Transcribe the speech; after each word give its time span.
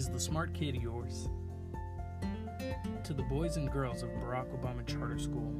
Is 0.00 0.08
the 0.08 0.18
smart 0.18 0.54
kid 0.54 0.76
of 0.76 0.82
yours? 0.82 1.28
To 3.04 3.12
the 3.12 3.22
boys 3.22 3.58
and 3.58 3.70
girls 3.70 4.02
of 4.02 4.08
Barack 4.08 4.48
Obama 4.58 4.86
Charter 4.86 5.18
School, 5.18 5.54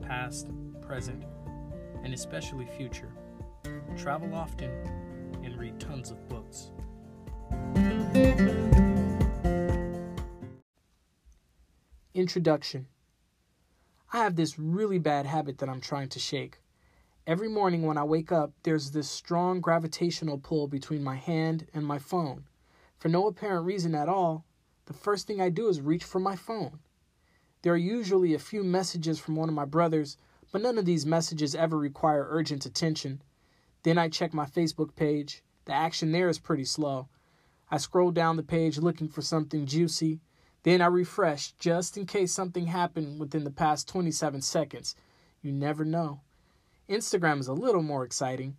past, 0.00 0.48
present, 0.80 1.26
and 2.02 2.14
especially 2.14 2.64
future, 2.64 3.12
travel 3.94 4.34
often 4.34 4.70
and 5.44 5.58
read 5.58 5.78
tons 5.78 6.10
of 6.10 6.26
books. 6.30 6.70
Introduction 12.14 12.86
I 14.10 14.24
have 14.24 14.36
this 14.36 14.58
really 14.58 15.00
bad 15.00 15.26
habit 15.26 15.58
that 15.58 15.68
I'm 15.68 15.82
trying 15.82 16.08
to 16.08 16.18
shake. 16.18 16.60
Every 17.26 17.50
morning 17.50 17.82
when 17.82 17.98
I 17.98 18.04
wake 18.04 18.32
up, 18.32 18.52
there's 18.62 18.92
this 18.92 19.10
strong 19.10 19.60
gravitational 19.60 20.38
pull 20.38 20.66
between 20.66 21.04
my 21.04 21.16
hand 21.16 21.66
and 21.74 21.84
my 21.84 21.98
phone. 21.98 22.44
For 23.02 23.08
no 23.08 23.26
apparent 23.26 23.66
reason 23.66 23.96
at 23.96 24.08
all, 24.08 24.44
the 24.84 24.92
first 24.92 25.26
thing 25.26 25.40
I 25.40 25.48
do 25.48 25.66
is 25.66 25.80
reach 25.80 26.04
for 26.04 26.20
my 26.20 26.36
phone. 26.36 26.78
There 27.62 27.72
are 27.72 27.76
usually 27.76 28.32
a 28.32 28.38
few 28.38 28.62
messages 28.62 29.18
from 29.18 29.34
one 29.34 29.48
of 29.48 29.56
my 29.56 29.64
brothers, 29.64 30.16
but 30.52 30.62
none 30.62 30.78
of 30.78 30.84
these 30.84 31.04
messages 31.04 31.56
ever 31.56 31.76
require 31.76 32.28
urgent 32.30 32.64
attention. 32.64 33.20
Then 33.82 33.98
I 33.98 34.08
check 34.08 34.32
my 34.32 34.46
Facebook 34.46 34.94
page. 34.94 35.42
The 35.64 35.72
action 35.72 36.12
there 36.12 36.28
is 36.28 36.38
pretty 36.38 36.64
slow. 36.64 37.08
I 37.72 37.78
scroll 37.78 38.12
down 38.12 38.36
the 38.36 38.44
page 38.44 38.78
looking 38.78 39.08
for 39.08 39.20
something 39.20 39.66
juicy. 39.66 40.20
Then 40.62 40.80
I 40.80 40.86
refresh 40.86 41.54
just 41.58 41.96
in 41.96 42.06
case 42.06 42.30
something 42.30 42.68
happened 42.68 43.18
within 43.18 43.42
the 43.42 43.50
past 43.50 43.88
27 43.88 44.42
seconds. 44.42 44.94
You 45.40 45.50
never 45.50 45.84
know. 45.84 46.20
Instagram 46.88 47.40
is 47.40 47.48
a 47.48 47.52
little 47.52 47.82
more 47.82 48.04
exciting. 48.04 48.58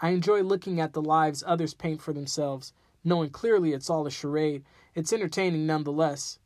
I 0.00 0.12
enjoy 0.12 0.40
looking 0.40 0.80
at 0.80 0.94
the 0.94 1.02
lives 1.02 1.44
others 1.46 1.74
paint 1.74 2.00
for 2.00 2.14
themselves, 2.14 2.72
knowing 3.06 3.30
clearly 3.30 3.72
it's 3.72 3.88
all 3.88 4.06
a 4.06 4.10
charade. 4.10 4.64
It's 4.94 5.12
entertaining 5.12 5.64
nonetheless. 5.66 6.38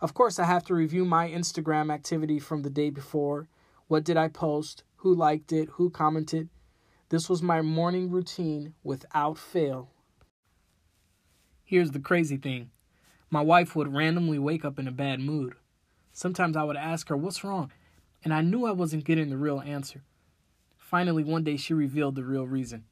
Of 0.00 0.12
course, 0.12 0.38
I 0.38 0.44
have 0.44 0.64
to 0.64 0.74
review 0.74 1.04
my 1.04 1.28
Instagram 1.28 1.92
activity 1.92 2.38
from 2.38 2.62
the 2.62 2.70
day 2.70 2.90
before. 2.90 3.48
What 3.86 4.04
did 4.04 4.16
I 4.16 4.28
post? 4.28 4.82
Who 4.96 5.14
liked 5.14 5.52
it? 5.52 5.68
Who 5.74 5.88
commented? 5.88 6.48
This 7.10 7.28
was 7.28 7.42
my 7.42 7.62
morning 7.62 8.10
routine 8.10 8.74
without 8.82 9.38
fail. 9.38 9.90
Here's 11.64 11.92
the 11.92 12.00
crazy 12.00 12.36
thing 12.36 12.70
my 13.30 13.40
wife 13.40 13.76
would 13.76 13.94
randomly 13.94 14.40
wake 14.40 14.64
up 14.64 14.78
in 14.78 14.88
a 14.88 14.92
bad 14.92 15.20
mood. 15.20 15.54
Sometimes 16.12 16.56
I 16.56 16.64
would 16.64 16.76
ask 16.76 17.08
her, 17.08 17.16
What's 17.16 17.44
wrong? 17.44 17.70
And 18.24 18.34
I 18.34 18.40
knew 18.40 18.66
I 18.66 18.72
wasn't 18.72 19.04
getting 19.04 19.30
the 19.30 19.36
real 19.36 19.60
answer. 19.60 20.02
Finally, 20.76 21.22
one 21.22 21.44
day 21.44 21.56
she 21.56 21.72
revealed 21.72 22.16
the 22.16 22.24
real 22.24 22.46
reason. 22.46 22.84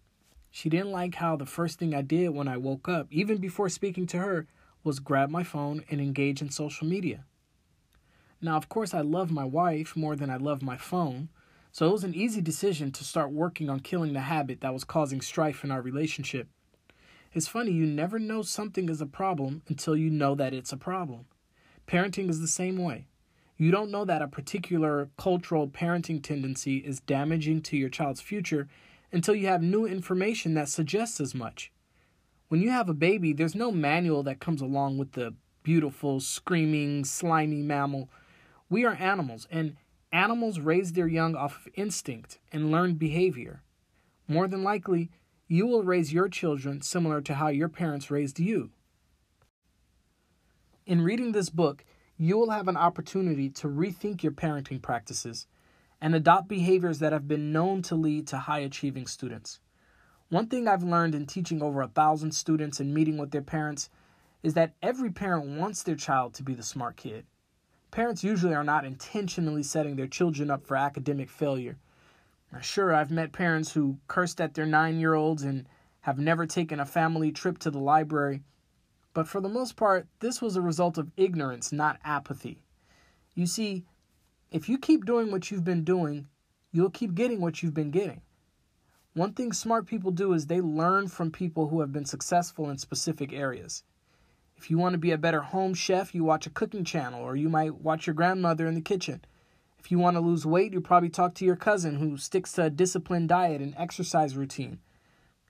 She 0.50 0.68
didn't 0.68 0.92
like 0.92 1.16
how 1.16 1.36
the 1.36 1.46
first 1.46 1.78
thing 1.78 1.94
I 1.94 2.02
did 2.02 2.30
when 2.30 2.48
I 2.48 2.56
woke 2.56 2.88
up, 2.88 3.06
even 3.10 3.38
before 3.38 3.68
speaking 3.68 4.06
to 4.08 4.18
her, 4.18 4.46
was 4.82 5.00
grab 5.00 5.30
my 5.30 5.42
phone 5.42 5.84
and 5.90 6.00
engage 6.00 6.40
in 6.40 6.50
social 6.50 6.86
media. 6.86 7.24
Now, 8.40 8.56
of 8.56 8.68
course, 8.68 8.94
I 8.94 9.00
love 9.00 9.30
my 9.30 9.44
wife 9.44 9.96
more 9.96 10.16
than 10.16 10.30
I 10.30 10.36
love 10.36 10.62
my 10.62 10.76
phone, 10.76 11.28
so 11.72 11.88
it 11.88 11.92
was 11.92 12.04
an 12.04 12.14
easy 12.14 12.40
decision 12.40 12.92
to 12.92 13.04
start 13.04 13.30
working 13.30 13.68
on 13.68 13.80
killing 13.80 14.12
the 14.12 14.20
habit 14.20 14.60
that 14.60 14.72
was 14.72 14.84
causing 14.84 15.20
strife 15.20 15.64
in 15.64 15.70
our 15.70 15.82
relationship. 15.82 16.48
It's 17.32 17.48
funny, 17.48 17.72
you 17.72 17.84
never 17.84 18.18
know 18.18 18.42
something 18.42 18.88
is 18.88 19.00
a 19.00 19.06
problem 19.06 19.62
until 19.68 19.96
you 19.96 20.08
know 20.08 20.34
that 20.36 20.54
it's 20.54 20.72
a 20.72 20.76
problem. 20.76 21.26
Parenting 21.86 22.30
is 22.30 22.40
the 22.40 22.48
same 22.48 22.78
way. 22.78 23.06
You 23.56 23.70
don't 23.70 23.90
know 23.90 24.04
that 24.04 24.22
a 24.22 24.28
particular 24.28 25.10
cultural 25.18 25.68
parenting 25.68 26.22
tendency 26.22 26.78
is 26.78 27.00
damaging 27.00 27.60
to 27.62 27.76
your 27.76 27.88
child's 27.88 28.20
future 28.20 28.68
until 29.12 29.34
you 29.34 29.46
have 29.46 29.62
new 29.62 29.86
information 29.86 30.54
that 30.54 30.68
suggests 30.68 31.20
as 31.20 31.34
much. 31.34 31.72
When 32.48 32.62
you 32.62 32.70
have 32.70 32.88
a 32.88 32.94
baby, 32.94 33.32
there's 33.32 33.54
no 33.54 33.70
manual 33.70 34.22
that 34.24 34.40
comes 34.40 34.60
along 34.60 34.98
with 34.98 35.12
the 35.12 35.34
beautiful, 35.62 36.20
screaming, 36.20 37.04
slimy 37.04 37.62
mammal. 37.62 38.08
We 38.70 38.84
are 38.84 38.94
animals, 38.94 39.46
and 39.50 39.76
animals 40.12 40.58
raise 40.58 40.92
their 40.92 41.08
young 41.08 41.34
off 41.34 41.66
of 41.66 41.72
instinct 41.74 42.38
and 42.52 42.70
learned 42.70 42.98
behavior. 42.98 43.62
More 44.26 44.48
than 44.48 44.62
likely, 44.62 45.10
you 45.46 45.66
will 45.66 45.82
raise 45.82 46.12
your 46.12 46.28
children 46.28 46.82
similar 46.82 47.20
to 47.22 47.34
how 47.34 47.48
your 47.48 47.68
parents 47.68 48.10
raised 48.10 48.38
you. 48.38 48.70
In 50.86 51.02
reading 51.02 51.32
this 51.32 51.50
book, 51.50 51.84
you 52.16 52.36
will 52.36 52.50
have 52.50 52.68
an 52.68 52.76
opportunity 52.76 53.48
to 53.50 53.68
rethink 53.68 54.22
your 54.22 54.32
parenting 54.32 54.80
practices 54.80 55.46
and 56.00 56.14
adopt 56.14 56.48
behaviors 56.48 56.98
that 57.00 57.12
have 57.12 57.26
been 57.26 57.52
known 57.52 57.82
to 57.82 57.94
lead 57.94 58.26
to 58.28 58.38
high 58.38 58.60
achieving 58.60 59.06
students. 59.06 59.60
One 60.28 60.46
thing 60.46 60.68
I've 60.68 60.82
learned 60.82 61.14
in 61.14 61.26
teaching 61.26 61.62
over 61.62 61.80
a 61.80 61.88
thousand 61.88 62.32
students 62.32 62.80
and 62.80 62.92
meeting 62.92 63.16
with 63.16 63.30
their 63.30 63.42
parents 63.42 63.88
is 64.42 64.54
that 64.54 64.74
every 64.82 65.10
parent 65.10 65.58
wants 65.58 65.82
their 65.82 65.96
child 65.96 66.34
to 66.34 66.42
be 66.42 66.54
the 66.54 66.62
smart 66.62 66.96
kid. 66.96 67.26
Parents 67.90 68.22
usually 68.22 68.54
are 68.54 68.64
not 68.64 68.84
intentionally 68.84 69.62
setting 69.62 69.96
their 69.96 70.06
children 70.06 70.50
up 70.50 70.66
for 70.66 70.76
academic 70.76 71.30
failure. 71.30 71.78
Now, 72.52 72.60
sure, 72.60 72.94
I've 72.94 73.10
met 73.10 73.32
parents 73.32 73.72
who 73.72 73.98
cursed 74.06 74.40
at 74.40 74.54
their 74.54 74.66
nine 74.66 75.00
year 75.00 75.14
olds 75.14 75.42
and 75.42 75.66
have 76.02 76.18
never 76.18 76.46
taken 76.46 76.80
a 76.80 76.86
family 76.86 77.32
trip 77.32 77.58
to 77.58 77.70
the 77.70 77.78
library, 77.78 78.42
but 79.14 79.26
for 79.26 79.40
the 79.40 79.48
most 79.48 79.76
part, 79.76 80.06
this 80.20 80.40
was 80.40 80.56
a 80.56 80.62
result 80.62 80.96
of 80.96 81.10
ignorance, 81.16 81.72
not 81.72 81.98
apathy. 82.04 82.60
You 83.34 83.46
see, 83.46 83.84
if 84.50 84.68
you 84.68 84.78
keep 84.78 85.04
doing 85.04 85.30
what 85.30 85.50
you've 85.50 85.64
been 85.64 85.84
doing, 85.84 86.26
you'll 86.72 86.90
keep 86.90 87.14
getting 87.14 87.40
what 87.40 87.62
you've 87.62 87.74
been 87.74 87.90
getting. 87.90 88.22
One 89.12 89.32
thing 89.32 89.52
smart 89.52 89.86
people 89.86 90.10
do 90.10 90.32
is 90.32 90.46
they 90.46 90.60
learn 90.60 91.08
from 91.08 91.30
people 91.30 91.68
who 91.68 91.80
have 91.80 91.92
been 91.92 92.06
successful 92.06 92.70
in 92.70 92.78
specific 92.78 93.32
areas. 93.32 93.82
If 94.56 94.70
you 94.70 94.78
want 94.78 94.94
to 94.94 94.98
be 94.98 95.10
a 95.12 95.18
better 95.18 95.42
home 95.42 95.74
chef, 95.74 96.14
you 96.14 96.24
watch 96.24 96.46
a 96.46 96.50
cooking 96.50 96.84
channel, 96.84 97.22
or 97.22 97.36
you 97.36 97.48
might 97.48 97.80
watch 97.82 98.06
your 98.06 98.14
grandmother 98.14 98.66
in 98.66 98.74
the 98.74 98.80
kitchen. 98.80 99.22
If 99.78 99.90
you 99.90 99.98
want 99.98 100.16
to 100.16 100.20
lose 100.20 100.46
weight, 100.46 100.72
you 100.72 100.80
probably 100.80 101.10
talk 101.10 101.34
to 101.34 101.44
your 101.44 101.56
cousin 101.56 101.96
who 101.96 102.16
sticks 102.16 102.52
to 102.52 102.64
a 102.64 102.70
disciplined 102.70 103.28
diet 103.28 103.60
and 103.60 103.74
exercise 103.76 104.36
routine. 104.36 104.78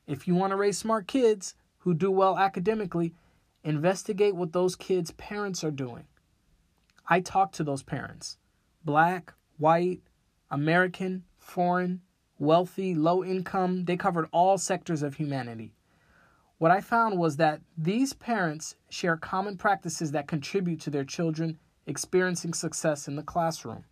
If 0.06 0.26
you 0.26 0.34
want 0.34 0.50
to 0.50 0.56
raise 0.56 0.76
smart 0.76 1.06
kids 1.06 1.54
who 1.78 1.94
do 1.94 2.10
well 2.10 2.36
academically, 2.36 3.14
investigate 3.62 4.34
what 4.34 4.52
those 4.52 4.76
kids' 4.76 5.12
parents 5.12 5.62
are 5.62 5.70
doing. 5.70 6.04
I 7.08 7.20
talk 7.20 7.52
to 7.52 7.64
those 7.64 7.82
parents 7.82 8.38
black, 8.88 9.34
white, 9.58 10.00
American, 10.50 11.22
foreign, 11.36 12.00
wealthy, 12.38 12.94
low 12.94 13.22
income, 13.22 13.84
they 13.84 13.98
covered 13.98 14.26
all 14.32 14.56
sectors 14.56 15.02
of 15.02 15.16
humanity. 15.16 15.74
What 16.56 16.70
I 16.70 16.80
found 16.80 17.18
was 17.18 17.36
that 17.36 17.60
these 17.76 18.14
parents 18.14 18.76
share 18.88 19.18
common 19.18 19.58
practices 19.58 20.12
that 20.12 20.26
contribute 20.26 20.80
to 20.80 20.90
their 20.90 21.04
children 21.04 21.58
experiencing 21.86 22.54
success 22.54 23.06
in 23.06 23.16
the 23.16 23.22
classroom. 23.22 23.84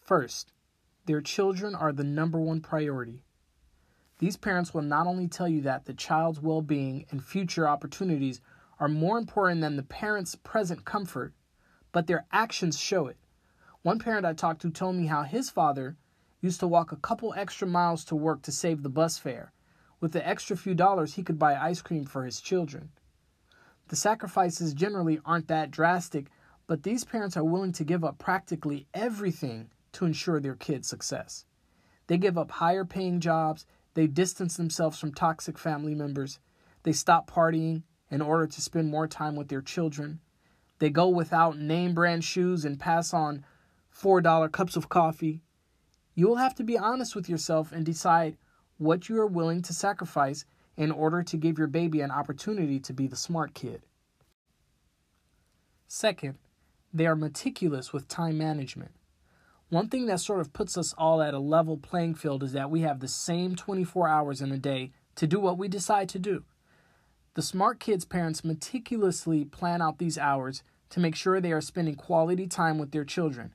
First, 0.00 0.52
their 1.06 1.20
children 1.20 1.76
are 1.76 1.92
the 1.92 2.02
number 2.02 2.40
one 2.40 2.60
priority. 2.60 3.22
These 4.18 4.36
parents 4.36 4.74
will 4.74 4.82
not 4.82 5.06
only 5.06 5.28
tell 5.28 5.46
you 5.46 5.60
that 5.60 5.84
the 5.84 5.94
child's 5.94 6.40
well 6.40 6.60
being 6.60 7.06
and 7.12 7.22
future 7.22 7.68
opportunities 7.68 8.40
are 8.80 8.88
more 8.88 9.16
important 9.16 9.60
than 9.60 9.76
the 9.76 9.84
parent's 9.84 10.34
present 10.34 10.84
comfort, 10.84 11.34
but 11.92 12.06
their 12.06 12.26
actions 12.32 12.78
show 12.78 13.06
it. 13.06 13.16
One 13.82 13.98
parent 13.98 14.26
I 14.26 14.32
talked 14.32 14.62
to 14.62 14.70
told 14.70 14.96
me 14.96 15.06
how 15.06 15.22
his 15.22 15.50
father 15.50 15.96
used 16.40 16.60
to 16.60 16.66
walk 16.66 16.92
a 16.92 16.96
couple 16.96 17.34
extra 17.34 17.66
miles 17.66 18.04
to 18.06 18.16
work 18.16 18.42
to 18.42 18.52
save 18.52 18.82
the 18.82 18.88
bus 18.88 19.18
fare. 19.18 19.52
With 20.00 20.12
the 20.12 20.26
extra 20.26 20.56
few 20.56 20.74
dollars, 20.74 21.14
he 21.14 21.22
could 21.22 21.38
buy 21.38 21.56
ice 21.56 21.82
cream 21.82 22.04
for 22.04 22.24
his 22.24 22.40
children. 22.40 22.90
The 23.88 23.96
sacrifices 23.96 24.72
generally 24.72 25.20
aren't 25.24 25.48
that 25.48 25.70
drastic, 25.70 26.30
but 26.66 26.84
these 26.84 27.04
parents 27.04 27.36
are 27.36 27.44
willing 27.44 27.72
to 27.72 27.84
give 27.84 28.04
up 28.04 28.18
practically 28.18 28.86
everything 28.94 29.70
to 29.92 30.06
ensure 30.06 30.40
their 30.40 30.54
kids' 30.54 30.88
success. 30.88 31.44
They 32.06 32.16
give 32.16 32.38
up 32.38 32.50
higher 32.52 32.84
paying 32.84 33.20
jobs, 33.20 33.66
they 33.94 34.06
distance 34.06 34.56
themselves 34.56 34.98
from 34.98 35.12
toxic 35.12 35.58
family 35.58 35.94
members, 35.94 36.38
they 36.84 36.92
stop 36.92 37.30
partying 37.30 37.82
in 38.10 38.22
order 38.22 38.46
to 38.46 38.60
spend 38.60 38.88
more 38.88 39.08
time 39.08 39.36
with 39.36 39.48
their 39.48 39.60
children. 39.62 40.20
They 40.80 40.90
go 40.90 41.08
without 41.08 41.58
name 41.58 41.94
brand 41.94 42.24
shoes 42.24 42.64
and 42.64 42.80
pass 42.80 43.14
on 43.14 43.44
$4 43.96 44.50
cups 44.50 44.76
of 44.76 44.88
coffee. 44.88 45.42
You 46.14 46.26
will 46.26 46.36
have 46.36 46.54
to 46.56 46.64
be 46.64 46.76
honest 46.76 47.14
with 47.14 47.28
yourself 47.28 47.70
and 47.70 47.86
decide 47.86 48.36
what 48.78 49.08
you 49.08 49.20
are 49.20 49.26
willing 49.26 49.62
to 49.62 49.74
sacrifice 49.74 50.44
in 50.76 50.90
order 50.90 51.22
to 51.22 51.36
give 51.36 51.58
your 51.58 51.66
baby 51.66 52.00
an 52.00 52.10
opportunity 52.10 52.80
to 52.80 52.92
be 52.94 53.06
the 53.06 53.14
smart 53.14 53.52
kid. 53.52 53.82
Second, 55.86 56.38
they 56.92 57.06
are 57.06 57.16
meticulous 57.16 57.92
with 57.92 58.08
time 58.08 58.38
management. 58.38 58.92
One 59.68 59.88
thing 59.88 60.06
that 60.06 60.20
sort 60.20 60.40
of 60.40 60.52
puts 60.52 60.78
us 60.78 60.94
all 60.96 61.20
at 61.20 61.34
a 61.34 61.38
level 61.38 61.76
playing 61.76 62.14
field 62.14 62.42
is 62.42 62.52
that 62.52 62.70
we 62.70 62.80
have 62.80 63.00
the 63.00 63.08
same 63.08 63.54
24 63.54 64.08
hours 64.08 64.40
in 64.40 64.50
a 64.50 64.58
day 64.58 64.92
to 65.16 65.26
do 65.26 65.38
what 65.38 65.58
we 65.58 65.68
decide 65.68 66.08
to 66.08 66.18
do. 66.18 66.44
The 67.34 67.42
smart 67.42 67.78
kids' 67.78 68.04
parents 68.04 68.44
meticulously 68.44 69.44
plan 69.44 69.80
out 69.80 69.98
these 69.98 70.18
hours 70.18 70.64
to 70.90 71.00
make 71.00 71.14
sure 71.14 71.40
they 71.40 71.52
are 71.52 71.60
spending 71.60 71.94
quality 71.94 72.48
time 72.48 72.76
with 72.78 72.90
their 72.90 73.04
children. 73.04 73.54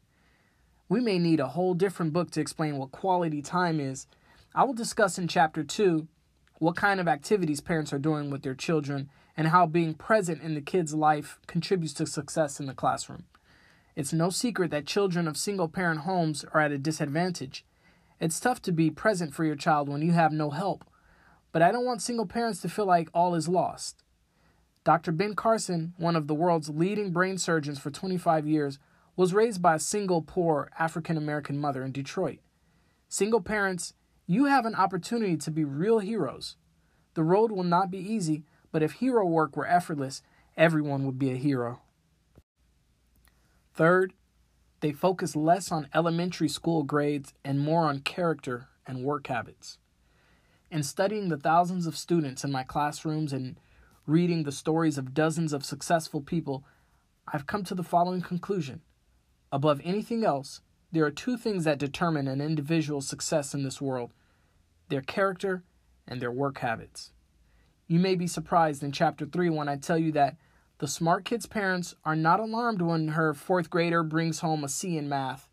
We 0.87 1.01
may 1.01 1.19
need 1.19 1.41
a 1.41 1.47
whole 1.47 1.73
different 1.73 2.13
book 2.13 2.31
to 2.31 2.41
explain 2.41 2.77
what 2.77 2.91
quality 2.91 3.41
time 3.41 3.81
is. 3.81 4.07
I 4.53 4.63
will 4.63 4.73
discuss 4.73 5.17
in 5.17 5.27
chapter 5.27 5.63
2 5.63 6.07
what 6.59 6.77
kind 6.77 7.01
of 7.01 7.07
activities 7.09 7.59
parents 7.59 7.91
are 7.91 7.99
doing 7.99 8.29
with 8.29 8.43
their 8.43 8.55
children, 8.55 9.09
and 9.35 9.49
how 9.49 9.65
being 9.65 9.93
present 9.93 10.41
in 10.41 10.55
the 10.55 10.61
kid's 10.61 10.93
life 10.93 11.39
contributes 11.47 11.93
to 11.95 12.05
success 12.05 12.61
in 12.61 12.67
the 12.67 12.73
classroom. 12.73 13.25
It's 13.93 14.13
no 14.13 14.29
secret 14.29 14.71
that 14.71 14.85
children 14.85 15.27
of 15.27 15.35
single 15.35 15.67
parent 15.67 16.01
homes 16.01 16.45
are 16.53 16.61
at 16.61 16.71
a 16.71 16.77
disadvantage. 16.77 17.65
It's 18.21 18.39
tough 18.39 18.61
to 18.61 18.71
be 18.71 18.89
present 18.89 19.33
for 19.33 19.43
your 19.43 19.57
child 19.57 19.89
when 19.89 20.01
you 20.01 20.13
have 20.13 20.31
no 20.31 20.51
help, 20.51 20.85
but 21.55 21.61
I 21.61 21.71
don't 21.71 21.85
want 21.85 22.01
single 22.01 22.25
parents 22.25 22.59
to 22.63 22.67
feel 22.67 22.85
like 22.85 23.07
all 23.13 23.33
is 23.33 23.47
lost. 23.47 24.03
Dr. 24.83 25.13
Ben 25.13 25.35
Carson, 25.35 25.93
one 25.95 26.17
of 26.17 26.27
the 26.27 26.33
world's 26.33 26.67
leading 26.67 27.11
brain 27.11 27.37
surgeons 27.37 27.79
for 27.79 27.89
25 27.89 28.45
years, 28.45 28.77
was 29.15 29.33
raised 29.33 29.61
by 29.61 29.75
a 29.75 29.79
single 29.79 30.21
poor 30.21 30.69
African 30.77 31.15
American 31.15 31.57
mother 31.57 31.81
in 31.85 31.93
Detroit. 31.93 32.39
Single 33.07 33.39
parents, 33.39 33.93
you 34.27 34.47
have 34.47 34.65
an 34.65 34.75
opportunity 34.75 35.37
to 35.37 35.49
be 35.49 35.63
real 35.63 35.99
heroes. 35.99 36.57
The 37.13 37.23
road 37.23 37.53
will 37.53 37.63
not 37.63 37.89
be 37.89 37.99
easy, 37.99 38.43
but 38.73 38.83
if 38.83 38.91
hero 38.91 39.25
work 39.25 39.55
were 39.55 39.65
effortless, 39.65 40.21
everyone 40.57 41.05
would 41.05 41.17
be 41.17 41.31
a 41.31 41.37
hero. 41.37 41.79
Third, 43.73 44.11
they 44.81 44.91
focus 44.91 45.37
less 45.37 45.71
on 45.71 45.87
elementary 45.95 46.49
school 46.49 46.83
grades 46.83 47.33
and 47.45 47.61
more 47.61 47.85
on 47.85 47.99
character 47.99 48.67
and 48.85 49.05
work 49.05 49.27
habits. 49.27 49.77
In 50.71 50.83
studying 50.83 51.29
the 51.29 51.37
thousands 51.37 51.85
of 51.85 51.97
students 51.97 52.43
in 52.43 52.51
my 52.51 52.63
classrooms 52.63 53.31
and 53.31 53.59
reading 54.07 54.43
the 54.43 54.51
stories 54.51 54.97
of 54.97 55.13
dozens 55.13 55.53
of 55.53 55.63
successful 55.63 56.21
people, 56.21 56.63
I've 57.31 57.47
come 57.47 57.63
to 57.65 57.75
the 57.75 57.83
following 57.83 58.21
conclusion. 58.21 58.81
Above 59.51 59.79
anything 59.83 60.23
else, 60.23 60.61
there 60.91 61.05
are 61.05 61.11
two 61.11 61.37
things 61.37 61.63
that 61.63 61.77
determine 61.77 62.27
an 62.27 62.41
individual's 62.41 63.07
success 63.07 63.53
in 63.53 63.63
this 63.63 63.81
world 63.81 64.11
their 64.89 65.01
character 65.01 65.63
and 66.07 66.21
their 66.21 66.31
work 66.31 66.59
habits. 66.59 67.11
You 67.87 67.99
may 67.99 68.15
be 68.15 68.27
surprised 68.27 68.83
in 68.83 68.91
chapter 68.91 69.25
3 69.25 69.49
when 69.49 69.67
I 69.67 69.77
tell 69.77 69.97
you 69.97 70.11
that 70.11 70.37
the 70.77 70.87
smart 70.87 71.25
kid's 71.25 71.45
parents 71.45 71.95
are 72.03 72.15
not 72.15 72.39
alarmed 72.39 72.81
when 72.81 73.09
her 73.09 73.33
fourth 73.33 73.69
grader 73.69 74.03
brings 74.03 74.39
home 74.39 74.63
a 74.63 74.69
C 74.69 74.97
in 74.97 75.09
math. 75.09 75.49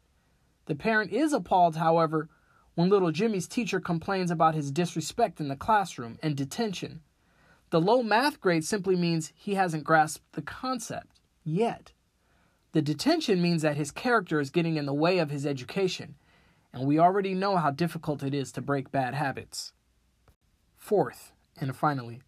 The 0.67 0.75
parent 0.75 1.13
is 1.13 1.33
appalled, 1.33 1.77
however, 1.77 2.29
when 2.75 2.89
little 2.89 3.13
Jimmy's 3.13 3.47
teacher 3.47 3.81
complains 3.81 4.31
about 4.31 4.55
his 4.55 4.71
disrespect 4.71 5.41
in 5.41 5.49
the 5.49 5.57
classroom 5.57 6.19
and 6.23 6.37
detention. 6.37 7.01
The 7.71 7.81
low 7.81 8.03
math 8.03 8.41
grade 8.41 8.65
simply 8.65 8.97
means 8.97 9.33
he 9.35 9.55
hasn't 9.55 9.85
grasped 9.85 10.33
the 10.33 10.43
concept 10.43 11.21
yet. 11.45 11.93
The 12.73 12.83
detention 12.83 13.43
means 13.43 13.63
that 13.63 13.77
his 13.77 13.91
character 13.91 14.41
is 14.41 14.51
getting 14.51 14.77
in 14.77 14.87
the 14.87 14.95
way 14.95 15.19
of 15.19 15.31
his 15.31 15.45
education, 15.45 16.15
and 16.73 16.87
we 16.87 16.99
already 16.99 17.35
know 17.35 17.57
how 17.57 17.71
difficult 17.71 18.23
it 18.23 18.35
is 18.35 18.51
to 18.53 18.63
break 18.63 18.91
bad 18.91 19.15
habits. 19.15 19.73
Fourth, 20.79 21.33
and 21.61 21.77
finally, 21.77 22.23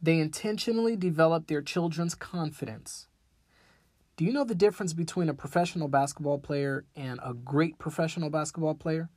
they 0.00 0.18
intentionally 0.18 0.96
develop 0.96 1.46
their 1.46 1.62
children's 1.62 2.14
confidence. 2.14 3.08
Do 4.16 4.24
you 4.24 4.32
know 4.32 4.44
the 4.44 4.54
difference 4.54 4.92
between 4.92 5.28
a 5.28 5.34
professional 5.34 5.88
basketball 5.88 6.38
player 6.38 6.84
and 6.94 7.18
a 7.22 7.34
great 7.34 7.78
professional 7.78 8.30
basketball 8.30 8.74
player? 8.74 9.08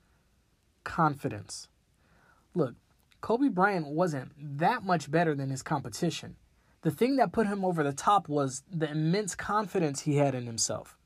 Confidence. 0.89 1.68
Look, 2.56 2.74
Kobe 3.21 3.50
Bryant 3.50 3.86
wasn't 3.86 4.31
that 4.57 4.83
much 4.83 5.12
better 5.12 5.36
than 5.36 5.51
his 5.51 5.62
competition. 5.62 6.36
The 6.81 6.89
thing 6.89 7.18
that 7.18 7.31
put 7.31 7.45
him 7.45 7.63
over 7.63 7.83
the 7.83 7.94
top 7.94 8.27
was 8.27 8.63
the 8.68 8.89
immense 8.89 9.36
confidence 9.36 10.01
he 10.01 10.18
had 10.18 10.33
in 10.33 10.47
himself. 10.47 10.97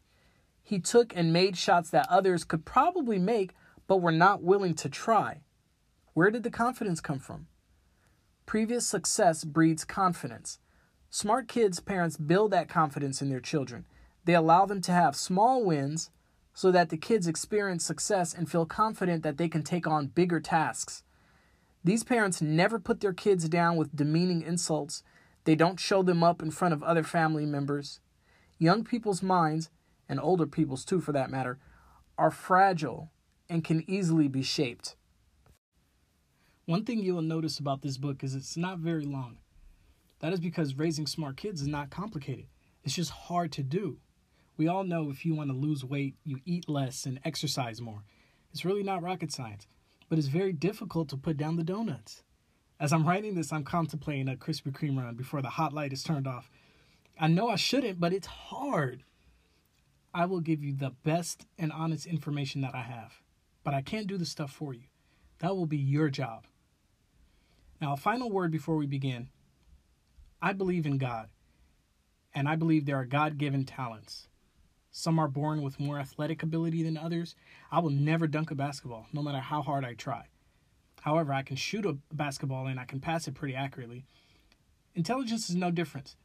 He 0.63 0.80
took 0.80 1.13
and 1.13 1.33
made 1.33 1.57
shots 1.57 1.89
that 1.89 2.07
others 2.09 2.45
could 2.45 2.63
probably 2.63 3.19
make 3.19 3.56
but 3.85 4.01
were 4.01 4.13
not 4.13 4.41
willing 4.41 4.74
to 4.75 4.89
try. 4.89 5.41
Where 6.13 6.31
did 6.31 6.44
the 6.44 6.50
confidence 6.50 7.01
come 7.01 7.19
from? 7.19 7.47
Previous 8.45 8.88
success 8.88 9.44
breeds 9.44 9.83
confidence. 9.83 10.59
Smart 11.09 11.50
kids' 11.50 11.81
parents 11.81 12.15
build 12.15 12.51
that 12.51 12.69
confidence 12.69 13.21
in 13.21 13.27
their 13.27 13.41
children. 13.41 13.85
They 14.24 14.33
allow 14.33 14.65
them 14.65 14.80
to 14.80 14.94
have 14.94 15.18
small 15.18 15.65
wins 15.65 16.09
so 16.54 16.72
that 16.72 16.90
the 16.90 16.98
kids 16.98 17.28
experience 17.28 17.84
success 17.84 18.34
and 18.34 18.50
feel 18.50 18.66
confident 18.66 19.24
that 19.24 19.38
they 19.38 19.48
can 19.48 19.64
take 19.64 19.88
on 19.88 20.08
bigger 20.08 20.40
tasks. 20.40 21.04
These 21.84 22.04
parents 22.04 22.42
never 22.42 22.80
put 22.80 23.02
their 23.02 23.14
kids 23.14 23.50
down 23.50 23.76
with 23.76 23.96
demeaning 23.96 24.42
insults. 24.42 25.04
They 25.44 25.56
don't 25.56 25.80
show 25.80 26.04
them 26.04 26.24
up 26.24 26.42
in 26.42 26.52
front 26.52 26.74
of 26.74 26.84
other 26.84 27.04
family 27.04 27.46
members. 27.46 28.00
Young 28.58 28.84
people's 28.84 29.22
minds, 29.22 29.70
and 30.08 30.20
older 30.20 30.46
people's 30.46 30.86
too 30.86 31.02
for 31.02 31.12
that 31.12 31.30
matter, 31.30 31.60
are 32.18 32.32
fragile 32.32 33.12
and 33.50 33.64
can 33.64 33.84
easily 33.90 34.28
be 34.28 34.44
shaped. 34.44 34.96
One 36.66 36.86
thing 36.86 37.00
you 37.00 37.14
will 37.14 37.22
notice 37.22 37.60
about 37.60 37.82
this 37.82 37.98
book 37.98 38.24
is 38.24 38.36
it's 38.36 38.56
not 38.56 38.80
very 38.80 39.04
long. 39.04 39.38
That 40.20 40.32
is 40.32 40.40
because 40.40 40.78
raising 40.78 41.08
smart 41.08 41.36
kids 41.36 41.62
is 41.62 41.68
not 41.68 41.90
complicated. 41.90 42.46
It's 42.84 42.96
just 42.96 43.12
hard 43.12 43.52
to 43.54 43.64
do. 43.64 43.98
We 44.58 44.68
all 44.68 44.84
know 44.84 45.10
if 45.10 45.26
you 45.26 45.36
want 45.36 45.50
to 45.50 45.56
lose 45.56 45.84
weight, 45.84 46.16
you 46.24 46.40
eat 46.46 46.70
less 46.70 47.06
and 47.06 47.20
exercise 47.26 47.82
more. 47.82 48.04
It's 48.52 48.66
really 48.66 48.84
not 48.84 49.02
rocket 49.02 49.32
science 49.32 49.68
but 50.14 50.20
it's 50.20 50.28
very 50.28 50.54
difficult 50.54 51.10
to 51.10 51.18
put 51.18 51.38
down 51.38 51.56
the 51.56 51.64
donuts. 51.64 52.22
As 52.80 52.94
I'm 52.94 53.08
writing 53.08 53.34
this, 53.34 53.52
I'm 53.52 53.64
contemplating 53.64 54.30
a 54.30 54.36
Krispy 54.36 54.72
Kreme 54.72 54.96
run 54.96 55.16
before 55.16 55.42
the 55.42 55.50
hot 55.50 55.74
light 55.74 55.92
is 55.92 56.04
turned 56.04 56.28
off. 56.28 56.52
I 57.20 57.28
know 57.28 57.50
I 57.50 57.56
shouldn't, 57.56 58.00
but 58.00 58.14
it's 58.14 58.28
hard. 58.28 59.06
I 60.14 60.28
will 60.28 60.40
give 60.40 60.64
you 60.64 60.72
the 60.72 60.92
best 61.04 61.48
and 61.58 61.72
honest 61.72 62.06
information 62.06 62.62
that 62.62 62.76
I 62.76 62.82
have, 62.84 63.24
but 63.64 63.74
I 63.74 63.82
can't 63.82 64.06
do 64.06 64.20
the 64.20 64.26
stuff 64.28 64.52
for 64.52 64.76
you. 64.76 64.84
That 65.40 65.56
will 65.56 65.66
be 65.66 65.78
your 65.78 66.12
job. 66.12 66.46
Now, 67.82 67.94
a 67.94 67.98
final 67.98 68.30
word 68.30 68.52
before 68.52 68.76
we 68.76 68.86
begin. 68.86 69.30
I 70.44 70.54
believe 70.54 70.86
in 70.86 71.00
God, 71.00 71.30
and 72.36 72.48
I 72.48 72.56
believe 72.56 72.86
there 72.86 73.00
are 73.00 73.06
God 73.06 73.40
given 73.40 73.66
talents. 73.66 74.28
Some 74.95 75.18
are 75.18 75.28
born 75.28 75.63
with 75.63 75.80
more 75.80 75.98
athletic 75.98 76.44
ability 76.44 76.84
than 76.84 76.98
others. 76.98 77.36
I 77.72 77.80
will 77.80 77.90
never 77.90 78.28
dunk 78.28 78.51
a 78.51 78.56
basketball, 78.56 79.07
no 79.12 79.24
matter 79.24 79.40
how 79.40 79.63
hard 79.63 79.84
I 79.84 79.95
try. 79.95 80.28
However, 81.01 81.34
I 81.34 81.42
can 81.42 81.56
shoot 81.56 81.84
a 81.88 81.98
basketball 82.13 82.68
and 82.68 82.80
I 82.80 82.86
can 82.86 83.00
pass 83.00 83.28
it 83.28 83.34
pretty 83.34 83.56
accurately. 83.56 84.06
Intelligence 84.94 85.50
is 85.50 85.56
no 85.56 85.72
different. 85.72 86.16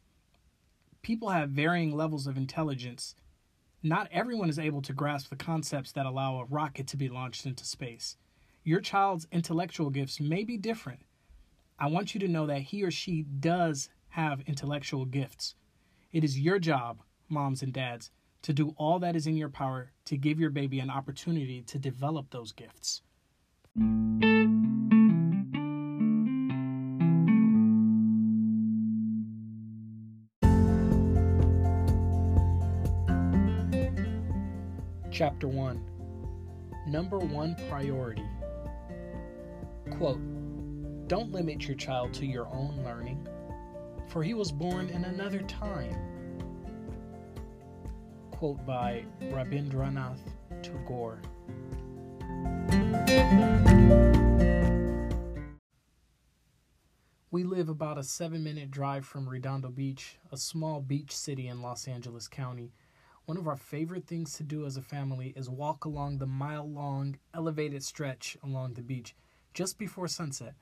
People 1.00 1.30
have 1.30 1.48
varying 1.48 1.96
levels 1.96 2.26
of 2.26 2.36
intelligence. 2.36 3.14
Not 3.82 4.08
everyone 4.12 4.50
is 4.50 4.58
able 4.58 4.82
to 4.82 4.92
grasp 4.92 5.30
the 5.30 5.36
concepts 5.36 5.90
that 5.92 6.04
allow 6.04 6.38
a 6.38 6.44
rocket 6.44 6.86
to 6.88 6.98
be 6.98 7.08
launched 7.08 7.46
into 7.46 7.64
space. 7.64 8.18
Your 8.64 8.80
child's 8.82 9.26
intellectual 9.32 9.88
gifts 9.88 10.20
may 10.20 10.44
be 10.44 10.58
different. 10.58 11.00
I 11.78 11.86
want 11.86 12.12
you 12.12 12.20
to 12.20 12.28
know 12.28 12.46
that 12.46 12.60
he 12.60 12.84
or 12.84 12.90
she 12.90 13.22
does 13.22 13.88
have 14.10 14.42
intellectual 14.42 15.06
gifts. 15.06 15.54
It 16.12 16.22
is 16.22 16.38
your 16.38 16.58
job, 16.58 17.00
moms 17.30 17.62
and 17.62 17.72
dads, 17.72 18.10
to 18.42 18.52
do 18.52 18.74
all 18.76 18.98
that 19.00 19.16
is 19.16 19.26
in 19.26 19.36
your 19.36 19.48
power 19.48 19.92
to 20.06 20.16
give 20.16 20.38
your 20.38 20.50
baby 20.50 20.80
an 20.80 20.90
opportunity 20.90 21.62
to 21.62 21.78
develop 21.78 22.30
those 22.30 22.52
gifts. 22.52 23.02
Chapter 35.10 35.48
1 35.48 35.84
Number 36.86 37.18
1 37.18 37.56
Priority. 37.68 38.24
Quote 39.90 40.20
Don't 41.08 41.32
limit 41.32 41.66
your 41.66 41.76
child 41.76 42.14
to 42.14 42.26
your 42.26 42.46
own 42.46 42.82
learning, 42.84 43.26
for 44.06 44.22
he 44.22 44.32
was 44.34 44.52
born 44.52 44.88
in 44.90 45.04
another 45.04 45.40
time 45.40 46.17
quote 48.38 48.64
by 48.64 49.04
Rabindranath 49.32 50.20
Tagore. 50.62 51.20
We 57.32 57.42
live 57.42 57.68
about 57.68 57.98
a 57.98 58.04
seven 58.04 58.44
minute 58.44 58.70
drive 58.70 59.04
from 59.04 59.28
Redondo 59.28 59.70
Beach, 59.70 60.18
a 60.30 60.36
small 60.36 60.80
beach 60.80 61.16
city 61.16 61.48
in 61.48 61.62
Los 61.62 61.88
Angeles 61.88 62.28
County. 62.28 62.70
One 63.24 63.38
of 63.38 63.48
our 63.48 63.56
favorite 63.56 64.06
things 64.06 64.34
to 64.34 64.44
do 64.44 64.64
as 64.66 64.76
a 64.76 64.82
family 64.82 65.34
is 65.34 65.50
walk 65.50 65.84
along 65.84 66.18
the 66.18 66.26
mile 66.26 66.70
long 66.70 67.18
elevated 67.34 67.82
stretch 67.82 68.36
along 68.44 68.74
the 68.74 68.82
beach 68.82 69.16
just 69.52 69.78
before 69.78 70.06
sunset. 70.06 70.54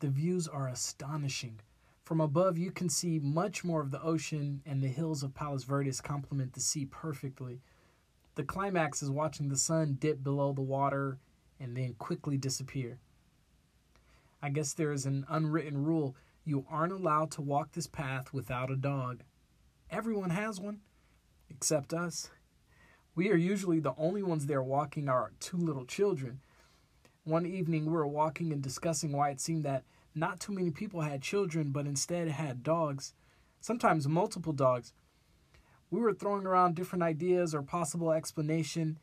The 0.00 0.08
views 0.08 0.48
are 0.48 0.66
astonishing. 0.66 1.60
From 2.04 2.20
above, 2.20 2.58
you 2.58 2.72
can 2.72 2.88
see 2.88 3.20
much 3.20 3.64
more 3.64 3.80
of 3.80 3.90
the 3.90 4.02
ocean, 4.02 4.60
and 4.66 4.82
the 4.82 4.88
hills 4.88 5.22
of 5.22 5.34
Palos 5.34 5.64
Verdes 5.64 6.00
complement 6.00 6.52
the 6.52 6.60
sea 6.60 6.84
perfectly. 6.84 7.60
The 8.34 8.44
climax 8.44 9.02
is 9.02 9.10
watching 9.10 9.48
the 9.48 9.56
sun 9.56 9.98
dip 10.00 10.22
below 10.22 10.52
the 10.52 10.62
water 10.62 11.18
and 11.60 11.76
then 11.76 11.94
quickly 11.94 12.36
disappear. 12.36 12.98
I 14.42 14.50
guess 14.50 14.72
there 14.72 14.92
is 14.92 15.06
an 15.06 15.24
unwritten 15.28 15.84
rule 15.84 16.16
you 16.44 16.66
aren't 16.68 16.92
allowed 16.92 17.30
to 17.32 17.42
walk 17.42 17.72
this 17.72 17.86
path 17.86 18.32
without 18.32 18.70
a 18.70 18.76
dog. 18.76 19.22
Everyone 19.88 20.30
has 20.30 20.58
one, 20.58 20.80
except 21.48 21.94
us. 21.94 22.30
We 23.14 23.30
are 23.30 23.36
usually 23.36 23.78
the 23.78 23.94
only 23.96 24.24
ones 24.24 24.46
there 24.46 24.62
walking 24.62 25.08
our 25.08 25.32
two 25.38 25.58
little 25.58 25.84
children. 25.84 26.40
One 27.24 27.46
evening, 27.46 27.86
we 27.86 27.92
were 27.92 28.06
walking 28.06 28.52
and 28.52 28.60
discussing 28.60 29.12
why 29.12 29.30
it 29.30 29.40
seemed 29.40 29.62
that 29.62 29.84
not 30.14 30.40
too 30.40 30.52
many 30.52 30.70
people 30.70 31.00
had 31.00 31.22
children, 31.22 31.70
but 31.70 31.86
instead 31.86 32.28
had 32.28 32.62
dogs, 32.62 33.14
sometimes 33.60 34.06
multiple 34.08 34.52
dogs. 34.52 34.92
We 35.90 36.00
were 36.00 36.14
throwing 36.14 36.46
around 36.46 36.74
different 36.74 37.02
ideas 37.02 37.54
or 37.54 37.62
possible 37.62 38.12
explanation. 38.12 38.98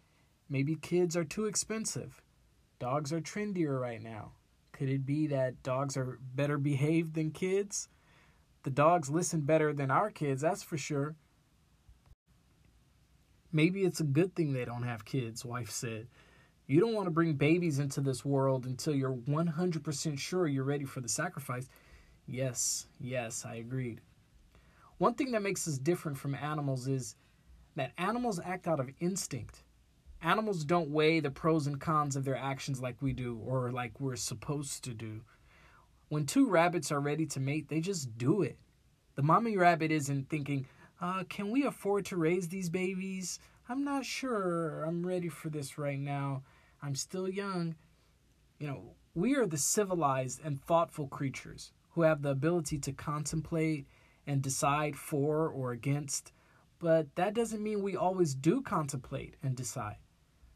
Maybe 0.50 0.76
kids 0.76 1.16
are 1.16 1.24
too 1.24 1.46
expensive. 1.46 2.22
Dogs 2.80 3.14
are 3.14 3.22
trendier 3.22 3.80
right 3.80 4.02
now. 4.02 4.32
Could 4.72 4.90
it 4.90 5.06
be 5.06 5.28
that 5.28 5.62
dogs 5.62 5.98
are 5.98 6.20
better 6.34 6.58
behaved 6.58 7.14
than 7.14 7.32
kids? 7.32 7.90
The 8.64 8.70
dogs 8.70 9.10
listen 9.10 9.42
better 9.42 9.74
than 9.74 9.92
our 9.92 10.10
kids, 10.10 10.42
that's 10.42 10.64
for 10.64 10.78
sure. 10.78 11.16
Maybe 13.52 13.84
it's 13.84 14.00
a 14.00 14.06
good 14.06 14.36
thing 14.36 14.54
they 14.54 14.66
don't 14.66 14.84
have 14.84 15.06
kids, 15.06 15.44
wife 15.44 15.72
said. 15.72 16.08
You 16.70 16.80
don't 16.80 16.94
want 16.94 17.08
to 17.08 17.12
bring 17.12 17.34
babies 17.34 17.80
into 17.80 18.00
this 18.00 18.24
world 18.24 18.68
until 18.68 18.94
you're 18.94 19.16
100% 19.16 20.20
sure 20.20 20.46
you're 20.46 20.64
ready 20.64 20.86
for 20.86 21.02
the 21.02 21.10
sacrifice. 21.10 21.68
Yes, 22.28 22.86
yes, 23.00 23.44
I 23.44 23.56
agreed. 23.56 24.02
One 25.00 25.16
thing 25.16 25.32
that 25.32 25.42
makes 25.42 25.68
us 25.68 25.80
different 25.80 26.20
from 26.20 26.36
animals 26.36 26.88
is 26.88 27.16
that 27.76 27.94
animals 27.98 28.40
act 28.46 28.68
out 28.68 28.80
of 28.80 28.92
instinct. 29.00 29.64
Animals 30.22 30.64
don't 30.64 30.92
weigh 30.92 31.20
the 31.20 31.32
pros 31.32 31.66
and 31.66 31.82
cons 31.82 32.16
of 32.16 32.24
their 32.24 32.38
actions 32.38 32.80
like 32.80 33.02
we 33.02 33.14
do 33.14 33.42
or 33.44 33.72
like 33.72 34.00
we're 34.00 34.16
supposed 34.16 34.84
to 34.84 34.94
do. 34.94 35.22
When 36.10 36.28
two 36.28 36.48
rabbits 36.48 36.92
are 36.92 37.00
ready 37.00 37.26
to 37.26 37.40
mate, 37.40 37.70
they 37.70 37.80
just 37.80 38.16
do 38.16 38.44
it. 38.44 38.60
The 39.16 39.24
mommy 39.24 39.58
rabbit 39.58 39.92
isn't 39.92 40.30
thinking, 40.30 40.68
uh, 41.02 41.24
can 41.30 41.50
we 41.50 41.64
afford 41.64 42.06
to 42.06 42.18
raise 42.18 42.48
these 42.48 42.70
babies? 42.70 43.40
I'm 43.68 43.84
not 43.84 44.06
sure 44.06 44.84
I'm 44.84 45.04
ready 45.04 45.30
for 45.30 45.50
this 45.50 45.80
right 45.80 46.00
now. 46.00 46.44
I'm 46.82 46.96
still 46.96 47.30
young. 47.30 47.76
You 48.60 48.68
know, 48.68 48.96
we 49.14 49.36
are 49.36 49.46
the 49.46 49.58
civilized 49.58 50.42
and 50.44 50.62
thoughtful 50.62 51.08
creatures 51.08 51.72
who 51.92 52.04
have 52.04 52.22
the 52.22 52.30
ability 52.30 52.78
to 52.80 52.92
contemplate 52.94 53.88
and 54.26 54.42
decide 54.42 54.96
for 54.96 55.50
or 55.50 55.72
against, 55.72 56.32
but 56.80 57.16
that 57.16 57.34
doesn't 57.34 57.64
mean 57.64 57.82
we 57.82 57.96
always 57.96 58.36
do 58.36 58.62
contemplate 58.62 59.36
and 59.44 59.56
decide. 59.56 59.98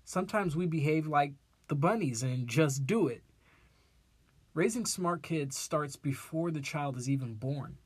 Sometimes 0.06 0.56
we 0.56 0.66
behave 0.66 1.08
like 1.08 1.34
the 1.68 1.76
bunnies 1.76 2.24
and 2.24 2.48
just 2.48 2.86
do 2.86 3.08
it. 3.08 3.24
Raising 4.54 4.86
smart 4.86 5.24
kids 5.24 5.58
starts 5.58 5.96
before 5.96 6.52
the 6.52 6.62
child 6.62 6.96
is 6.96 7.10
even 7.10 7.34
born. 7.34 7.78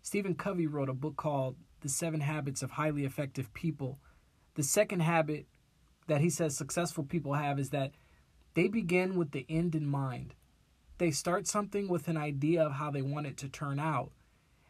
Stephen 0.00 0.34
Covey 0.34 0.66
wrote 0.66 0.88
a 0.88 0.94
book 0.94 1.16
called 1.16 1.56
The 1.80 1.88
Seven 1.88 2.20
Habits 2.20 2.62
of 2.62 2.70
Highly 2.70 3.04
Effective 3.04 3.52
People. 3.52 3.98
The 4.54 4.62
second 4.62 5.00
habit 5.00 5.46
that 6.08 6.20
he 6.20 6.28
says 6.28 6.56
successful 6.56 7.04
people 7.04 7.34
have 7.34 7.58
is 7.58 7.70
that 7.70 7.92
they 8.54 8.68
begin 8.68 9.16
with 9.16 9.30
the 9.30 9.46
end 9.48 9.74
in 9.74 9.86
mind. 9.86 10.34
They 10.98 11.12
start 11.12 11.46
something 11.46 11.88
with 11.88 12.08
an 12.08 12.16
idea 12.16 12.64
of 12.64 12.72
how 12.72 12.90
they 12.90 13.02
want 13.02 13.26
it 13.26 13.36
to 13.38 13.48
turn 13.48 13.78
out, 13.78 14.10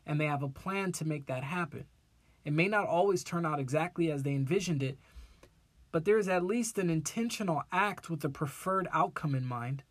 and 0.07 0.21
they 0.21 0.27
have 0.27 0.43
a 0.43 0.49
plan 0.49 0.93
to 0.93 1.07
make 1.07 1.27
that 1.27 1.43
happen. 1.43 1.87
It 2.45 2.53
may 2.53 2.69
not 2.69 2.87
always 2.87 3.25
turn 3.25 3.47
out 3.47 3.59
exactly 3.59 4.11
as 4.11 4.23
they 4.23 4.35
envisioned 4.35 4.83
it, 4.83 4.99
but 5.91 6.05
there 6.05 6.19
is 6.19 6.29
at 6.29 6.45
least 6.45 6.79
an 6.79 6.91
intentional 6.91 7.63
act 7.73 8.11
with 8.11 8.23
a 8.25 8.29
preferred 8.29 8.89
outcome 8.93 9.35
in 9.35 9.47
mind. 9.47 9.83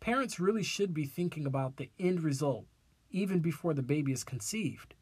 Parents 0.00 0.40
really 0.40 0.62
should 0.62 0.92
be 0.92 1.04
thinking 1.04 1.46
about 1.46 1.76
the 1.76 1.90
end 1.98 2.22
result 2.22 2.66
even 3.10 3.40
before 3.40 3.74
the 3.74 3.82
baby 3.82 4.12
is 4.12 4.24
conceived. 4.24 4.94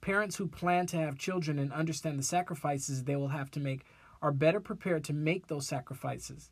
Parents 0.00 0.36
who 0.36 0.46
plan 0.46 0.86
to 0.86 0.96
have 0.96 1.18
children 1.18 1.58
and 1.58 1.72
understand 1.72 2.18
the 2.18 2.22
sacrifices 2.22 3.04
they 3.04 3.16
will 3.16 3.28
have 3.28 3.50
to 3.52 3.60
make 3.60 3.84
are 4.22 4.32
better 4.32 4.60
prepared 4.60 5.04
to 5.04 5.12
make 5.12 5.46
those 5.46 5.66
sacrifices. 5.66 6.50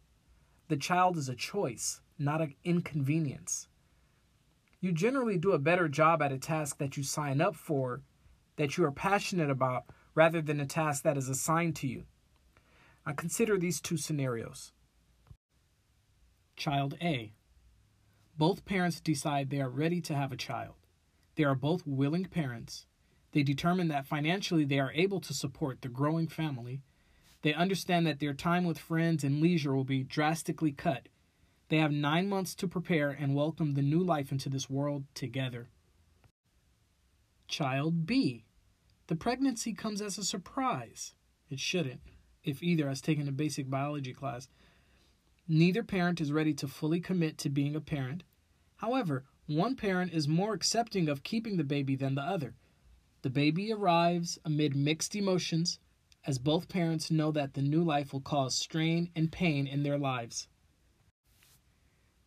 The 0.69 0.77
child 0.77 1.17
is 1.17 1.29
a 1.29 1.35
choice, 1.35 2.01
not 2.19 2.41
an 2.41 2.55
inconvenience. 2.65 3.69
You 4.81 4.93
generally 4.93 5.39
do 5.39 5.53
a 5.53 5.59
better 5.59 5.89
job 5.89 6.23
at 6.23 6.33
a 6.33 6.39
task 6.39 6.79
that 6.79 6.97
you 6.97 7.03
sign 7.03 7.41
up 7.41 7.55
for, 7.55 8.03
that 8.57 8.77
you 8.77 8.85
are 8.85 8.93
passionate 8.93 9.51
about, 9.51 9.85
rather 10.15 10.41
than 10.41 10.61
a 10.61 10.67
task 10.67 11.03
that 11.03 11.17
is 11.17 11.29
assigned 11.29 11.77
to 11.77 11.89
you. 11.89 12.05
Now 13.07 13.13
consider 13.13 13.59
these 13.59 13.81
two 13.81 13.97
scenarios. 13.97 14.73
Child 16.57 16.97
A. 17.03 17.33
Both 18.37 18.65
parents 18.65 19.01
decide 19.01 19.51
they 19.51 19.61
are 19.61 19.69
ready 19.69 20.01
to 20.03 20.15
have 20.15 20.33
a 20.33 20.37
child. 20.37 20.75
They 21.37 21.45
are 21.45 21.55
both 21.55 21.87
willing 21.87 22.27
parents. 22.27 22.87
They 23.33 23.43
determine 23.43 23.89
that 23.89 24.07
financially 24.07 24.65
they 24.65 24.79
are 24.79 24.93
able 24.93 25.21
to 25.21 25.35
support 25.35 25.83
the 25.83 25.89
growing 25.89 26.29
family 26.29 26.81
they 27.45 27.53
understand 27.53 28.07
that 28.07 28.21
their 28.21 28.33
time 28.33 28.65
with 28.65 28.79
friends 28.79 29.23
and 29.23 29.43
leisure 29.43 29.77
will 29.77 29.85
be 29.85 30.03
drastically 30.03 30.73
cut. 30.73 31.11
They 31.69 31.77
have 31.77 31.93
nine 31.93 32.27
months 32.27 32.55
to 32.55 32.67
prepare 32.67 33.11
and 33.11 33.35
welcome 33.35 33.75
the 33.75 33.83
new 33.83 34.03
life 34.03 34.33
into 34.33 34.49
this 34.49 34.71
world 34.71 35.05
together. 35.13 35.69
Child 37.47 38.07
B. 38.07 38.47
The 39.09 39.17
pregnancy 39.17 39.75
comes 39.75 40.01
as 40.01 40.17
a 40.17 40.25
surprise. 40.25 41.13
It 41.51 41.61
shouldn't, 41.61 42.01
if 42.45 42.63
either 42.63 42.89
has 42.89 43.03
taken 43.03 43.29
a 43.29 43.33
basic 43.33 43.69
biology 43.69 44.15
class. 44.15 44.49
Neither 45.47 45.83
parent 45.83 46.23
is 46.23 46.33
ready 46.33 46.55
to 46.55 46.67
fully 46.67 46.99
commit 46.99 47.37
to 47.39 47.51
being 47.51 47.77
a 47.77 47.81
parent. 47.83 48.23
However, 48.77 49.27
one 49.45 49.77
parent 49.77 50.15
is 50.15 50.27
more 50.27 50.55
accepting 50.55 51.11
of 51.11 51.23
keeping 51.23 51.59
the 51.59 51.63
baby 51.65 51.95
than 51.95 52.15
the 52.15 52.23
other. 52.23 52.55
The 53.21 53.29
baby 53.29 53.71
arrives 53.71 54.39
amid 54.47 54.75
mixed 54.75 55.15
emotions, 55.15 55.79
as 56.27 56.39
both 56.39 56.69
parents 56.69 57.11
know 57.11 57.31
that 57.33 57.55
the 57.55 57.63
new 57.63 57.83
life 57.83 58.13
will 58.13 58.21
cause 58.21 58.55
strain 58.55 59.11
and 59.15 59.31
pain 59.31 59.67
in 59.67 59.83
their 59.83 59.99
lives. 59.99 60.49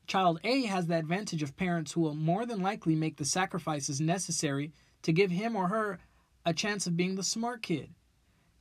Child 0.06 0.40
A 0.44 0.64
has 0.64 0.88
the 0.88 0.98
advantage 0.98 1.44
of 1.44 1.58
parents 1.58 1.92
who 1.92 2.02
will 2.02 2.16
more 2.16 2.46
than 2.46 2.62
likely 2.62 2.96
make 2.96 3.18
the 3.18 3.26
sacrifices 3.26 4.00
necessary 4.00 4.72
to 5.02 5.12
give 5.12 5.32
him 5.32 5.56
or 5.56 5.68
her 5.68 6.00
a 6.46 6.54
chance 6.54 6.88
of 6.88 6.96
being 6.96 7.16
the 7.16 7.24
smart 7.24 7.62
kid. 7.62 7.94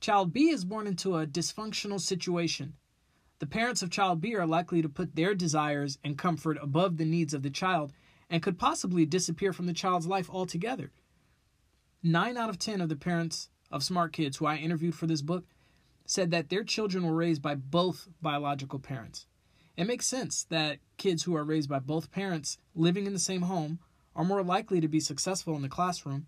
Child 0.01 0.33
B 0.33 0.49
is 0.49 0.65
born 0.65 0.87
into 0.87 1.15
a 1.15 1.25
dysfunctional 1.25 2.01
situation. 2.01 2.73
The 3.39 3.47
parents 3.47 3.81
of 3.81 3.89
child 3.89 4.19
B 4.19 4.35
are 4.35 4.45
likely 4.45 4.81
to 4.81 4.89
put 4.89 5.15
their 5.15 5.33
desires 5.33 5.97
and 6.03 6.17
comfort 6.17 6.57
above 6.61 6.97
the 6.97 7.05
needs 7.05 7.33
of 7.33 7.43
the 7.43 7.49
child 7.49 7.93
and 8.29 8.43
could 8.43 8.59
possibly 8.59 9.05
disappear 9.05 9.53
from 9.53 9.67
the 9.67 9.73
child's 9.73 10.07
life 10.07 10.29
altogether. 10.29 10.91
Nine 12.03 12.35
out 12.35 12.49
of 12.49 12.59
ten 12.59 12.81
of 12.81 12.89
the 12.89 12.95
parents 12.95 13.49
of 13.71 13.83
smart 13.83 14.13
kids 14.13 14.37
who 14.37 14.45
I 14.45 14.57
interviewed 14.57 14.95
for 14.95 15.07
this 15.07 15.21
book 15.21 15.45
said 16.05 16.31
that 16.31 16.49
their 16.49 16.63
children 16.63 17.05
were 17.05 17.15
raised 17.15 17.41
by 17.41 17.55
both 17.55 18.07
biological 18.21 18.79
parents. 18.79 19.27
It 19.75 19.85
makes 19.85 20.07
sense 20.07 20.45
that 20.45 20.79
kids 20.97 21.23
who 21.23 21.35
are 21.35 21.43
raised 21.43 21.69
by 21.69 21.79
both 21.79 22.11
parents 22.11 22.57
living 22.73 23.05
in 23.05 23.13
the 23.13 23.19
same 23.19 23.43
home 23.43 23.79
are 24.15 24.23
more 24.23 24.41
likely 24.41 24.81
to 24.81 24.87
be 24.87 24.99
successful 24.99 25.55
in 25.55 25.61
the 25.61 25.69
classroom. 25.69 26.27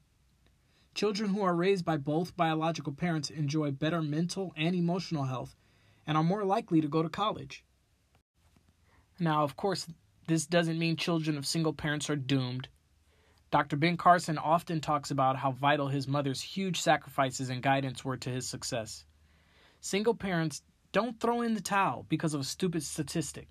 Children 0.93 1.33
who 1.33 1.41
are 1.41 1.55
raised 1.55 1.85
by 1.85 1.97
both 1.97 2.37
biological 2.37 2.93
parents 2.93 3.29
enjoy 3.29 3.71
better 3.71 4.01
mental 4.01 4.53
and 4.55 4.75
emotional 4.75 5.23
health 5.23 5.55
and 6.05 6.17
are 6.17 6.23
more 6.23 6.43
likely 6.43 6.81
to 6.81 6.87
go 6.87 7.01
to 7.01 7.09
college. 7.09 7.63
Now, 9.19 9.43
of 9.43 9.55
course, 9.55 9.87
this 10.27 10.45
doesn't 10.45 10.77
mean 10.77 10.95
children 10.95 11.37
of 11.37 11.47
single 11.47 11.73
parents 11.73 12.09
are 12.09 12.15
doomed. 12.15 12.67
Dr. 13.51 13.77
Ben 13.77 13.97
Carson 13.97 14.37
often 14.37 14.79
talks 14.79 15.09
about 15.09 15.37
how 15.37 15.51
vital 15.51 15.87
his 15.87 16.07
mother's 16.07 16.41
huge 16.41 16.79
sacrifices 16.79 17.49
and 17.49 17.63
guidance 17.63 18.05
were 18.05 18.17
to 18.17 18.29
his 18.29 18.47
success. 18.47 19.05
Single 19.81 20.13
parents 20.13 20.61
don't 20.91 21.19
throw 21.19 21.41
in 21.41 21.55
the 21.55 21.61
towel 21.61 22.05
because 22.09 22.33
of 22.33 22.41
a 22.41 22.45
stupid 22.45 22.83
statistic. 22.83 23.47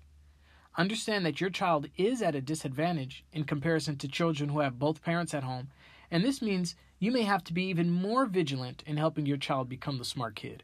Understand 0.77 1.25
that 1.25 1.41
your 1.41 1.49
child 1.49 1.87
is 1.97 2.21
at 2.21 2.35
a 2.35 2.41
disadvantage 2.41 3.25
in 3.33 3.43
comparison 3.43 3.97
to 3.97 4.07
children 4.07 4.49
who 4.49 4.59
have 4.59 4.79
both 4.79 5.01
parents 5.01 5.33
at 5.33 5.43
home, 5.43 5.67
and 6.09 6.23
this 6.23 6.41
means 6.41 6.75
you 6.99 7.11
may 7.11 7.23
have 7.23 7.43
to 7.45 7.53
be 7.53 7.63
even 7.63 7.91
more 7.91 8.25
vigilant 8.25 8.83
in 8.85 8.95
helping 8.95 9.25
your 9.25 9.37
child 9.37 9.67
become 9.67 9.97
the 9.97 10.05
smart 10.05 10.35
kid. 10.35 10.63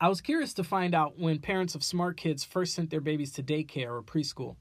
I 0.00 0.08
was 0.08 0.20
curious 0.20 0.54
to 0.54 0.64
find 0.64 0.94
out 0.94 1.18
when 1.18 1.38
parents 1.38 1.74
of 1.74 1.84
smart 1.84 2.16
kids 2.16 2.44
first 2.44 2.74
sent 2.74 2.90
their 2.90 3.00
babies 3.00 3.32
to 3.32 3.42
daycare 3.42 3.90
or 3.90 4.02
preschool. 4.02 4.56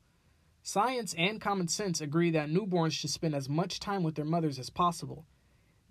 Science 0.68 1.16
and 1.18 1.40
common 1.40 1.70
sense 1.70 2.02
agree 2.02 2.30
that 2.30 2.50
newborns 2.50 2.92
should 2.92 3.10
spend 3.10 3.34
as 3.34 3.48
much 3.48 3.80
time 3.80 4.04
with 4.04 4.16
their 4.16 4.26
mothers 4.26 4.60
as 4.60 4.70
possible. 4.70 5.26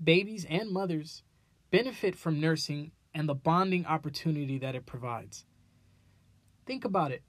Babies 0.04 0.45
and 0.50 0.71
mothers 0.71 1.23
benefit 1.71 2.14
from 2.14 2.42
nursing 2.42 2.92
and 3.14 3.26
the 3.26 3.35
bonding 3.35 3.87
opportunity 3.87 4.59
that 4.59 4.75
it 4.75 4.85
provides. 4.85 5.47
Think 6.66 6.85
about 6.85 7.11
it. 7.11 7.23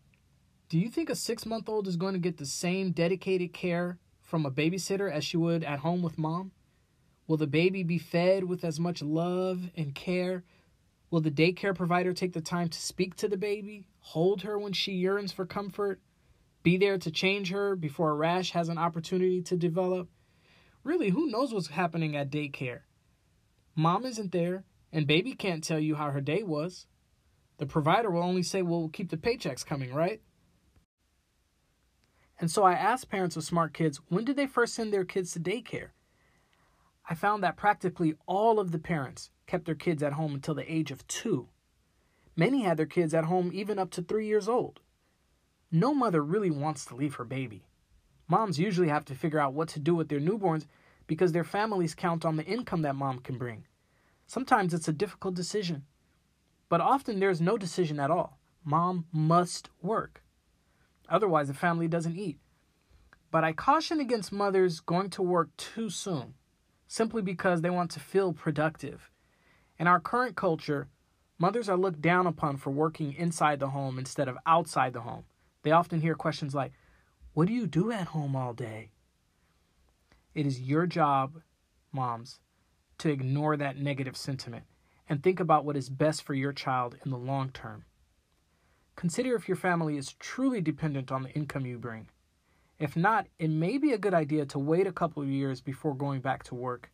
Do 0.67 0.77
you 0.77 0.89
think 0.89 1.09
a 1.09 1.15
six 1.15 1.45
month 1.45 1.69
old 1.69 1.87
is 1.87 1.95
going 1.95 2.15
to 2.15 2.19
get 2.19 2.35
the 2.35 2.45
same 2.45 2.91
dedicated 2.91 3.53
care 3.53 3.97
from 4.19 4.45
a 4.45 4.51
babysitter 4.51 5.09
as 5.09 5.23
she 5.23 5.37
would 5.37 5.63
at 5.63 5.79
home 5.79 6.01
with 6.01 6.17
mom? 6.17 6.51
Will 7.27 7.37
the 7.37 7.47
baby 7.47 7.81
be 7.81 7.97
fed 7.97 8.43
with 8.43 8.65
as 8.65 8.77
much 8.77 9.01
love 9.01 9.69
and 9.73 9.95
care? 9.95 10.43
Will 11.09 11.21
the 11.21 11.31
daycare 11.31 11.73
provider 11.73 12.11
take 12.11 12.33
the 12.33 12.41
time 12.41 12.67
to 12.67 12.81
speak 12.81 13.15
to 13.15 13.29
the 13.29 13.37
baby, 13.37 13.87
hold 13.99 14.41
her 14.41 14.59
when 14.59 14.73
she 14.73 14.91
yearns 14.91 15.31
for 15.31 15.45
comfort, 15.45 16.01
be 16.63 16.77
there 16.77 16.97
to 16.97 17.11
change 17.11 17.51
her 17.51 17.75
before 17.75 18.11
a 18.11 18.15
rash 18.15 18.51
has 18.51 18.69
an 18.69 18.77
opportunity 18.77 19.41
to 19.43 19.55
develop. 19.55 20.09
Really, 20.83 21.09
who 21.09 21.27
knows 21.27 21.53
what's 21.53 21.67
happening 21.67 22.15
at 22.15 22.29
daycare? 22.29 22.81
Mom 23.75 24.05
isn't 24.05 24.31
there, 24.31 24.63
and 24.91 25.05
baby 25.07 25.33
can't 25.33 25.63
tell 25.63 25.79
you 25.79 25.95
how 25.95 26.11
her 26.11 26.21
day 26.21 26.43
was. 26.43 26.87
The 27.57 27.65
provider 27.65 28.09
will 28.09 28.23
only 28.23 28.43
say, 28.43 28.61
well, 28.61 28.79
we'll 28.79 28.89
keep 28.89 29.09
the 29.09 29.17
paychecks 29.17 29.65
coming, 29.65 29.93
right? 29.93 30.21
And 32.39 32.51
so 32.51 32.63
I 32.63 32.73
asked 32.73 33.09
parents 33.09 33.35
of 33.35 33.43
smart 33.43 33.73
kids, 33.73 33.99
when 34.09 34.25
did 34.25 34.35
they 34.35 34.47
first 34.47 34.75
send 34.75 34.93
their 34.93 35.05
kids 35.05 35.31
to 35.33 35.39
daycare? 35.39 35.89
I 37.09 37.15
found 37.15 37.43
that 37.43 37.57
practically 37.57 38.15
all 38.25 38.59
of 38.59 38.71
the 38.71 38.79
parents 38.79 39.31
kept 39.47 39.65
their 39.65 39.75
kids 39.75 40.03
at 40.03 40.13
home 40.13 40.35
until 40.35 40.53
the 40.53 40.71
age 40.71 40.91
of 40.91 41.07
two. 41.07 41.49
Many 42.35 42.61
had 42.61 42.77
their 42.77 42.85
kids 42.85 43.13
at 43.13 43.25
home 43.25 43.49
even 43.53 43.79
up 43.79 43.89
to 43.91 44.01
three 44.01 44.27
years 44.27 44.47
old. 44.47 44.81
No 45.71 45.93
mother 45.93 46.23
really 46.23 46.51
wants 46.51 46.85
to 46.85 46.95
leave 46.95 47.15
her 47.15 47.25
baby. 47.25 47.65
Moms 48.29 48.59
usually 48.59 48.87
have 48.87 49.05
to 49.05 49.15
figure 49.15 49.39
out 49.39 49.53
what 49.53 49.67
to 49.69 49.79
do 49.79 49.95
with 49.95 50.07
their 50.07 50.19
newborns 50.19 50.65
because 51.07 51.31
their 51.31 51.43
families 51.43 51.95
count 51.95 52.25
on 52.25 52.37
the 52.37 52.45
income 52.45 52.81
that 52.83 52.95
mom 52.95 53.19
can 53.19 53.37
bring. 53.37 53.65
Sometimes 54.27 54.73
it's 54.73 54.87
a 54.87 54.93
difficult 54.93 55.35
decision, 55.35 55.83
but 56.69 56.81
often 56.81 57.19
there's 57.19 57.41
no 57.41 57.57
decision 57.57 57.99
at 57.99 58.11
all. 58.11 58.37
Mom 58.63 59.05
must 59.11 59.69
work. 59.81 60.21
Otherwise, 61.09 61.47
the 61.47 61.53
family 61.53 61.87
doesn't 61.87 62.17
eat. 62.17 62.37
But 63.31 63.43
I 63.43 63.53
caution 63.53 63.99
against 63.99 64.31
mothers 64.31 64.79
going 64.81 65.09
to 65.11 65.21
work 65.21 65.55
too 65.55 65.89
soon, 65.89 66.33
simply 66.87 67.21
because 67.21 67.61
they 67.61 67.69
want 67.69 67.91
to 67.91 67.99
feel 67.99 68.33
productive. 68.33 69.09
In 69.79 69.87
our 69.87 69.99
current 69.99 70.35
culture, 70.35 70.87
mothers 71.37 71.69
are 71.69 71.77
looked 71.77 72.01
down 72.01 72.27
upon 72.27 72.57
for 72.57 72.71
working 72.71 73.13
inside 73.13 73.59
the 73.59 73.69
home 73.69 73.97
instead 73.97 74.27
of 74.27 74.37
outside 74.45 74.93
the 74.93 75.01
home. 75.01 75.23
They 75.67 75.73
often 75.73 75.99
hear 75.99 76.15
questions 76.15 76.55
like, 76.55 76.71
What 77.33 77.49
do 77.49 77.53
you 77.53 77.67
do 77.67 77.91
at 77.91 78.07
home 78.07 78.37
all 78.37 78.53
day? 78.53 78.91
It 80.33 80.45
is 80.45 80.61
your 80.61 80.87
job, 80.87 81.41
moms, 81.91 82.39
to 82.99 83.09
ignore 83.09 83.57
that 83.57 83.75
negative 83.75 84.15
sentiment 84.15 84.63
and 85.09 85.21
think 85.21 85.41
about 85.41 85.65
what 85.65 85.75
is 85.75 85.89
best 85.89 86.23
for 86.23 86.33
your 86.33 86.53
child 86.53 86.95
in 87.03 87.11
the 87.11 87.17
long 87.17 87.49
term. 87.49 87.83
Consider 88.95 89.35
if 89.35 89.49
your 89.49 89.57
family 89.57 89.97
is 89.97 90.13
truly 90.13 90.61
dependent 90.61 91.11
on 91.11 91.23
the 91.23 91.31
income 91.31 91.65
you 91.65 91.77
bring. 91.77 92.07
If 92.79 92.95
not, 92.95 93.27
it 93.37 93.49
may 93.49 93.77
be 93.77 93.91
a 93.91 93.97
good 93.97 94.13
idea 94.13 94.45
to 94.45 94.59
wait 94.59 94.87
a 94.87 94.93
couple 94.93 95.21
of 95.21 95.27
years 95.27 95.59
before 95.59 95.95
going 95.95 96.21
back 96.21 96.43
to 96.43 96.55
work. 96.55 96.93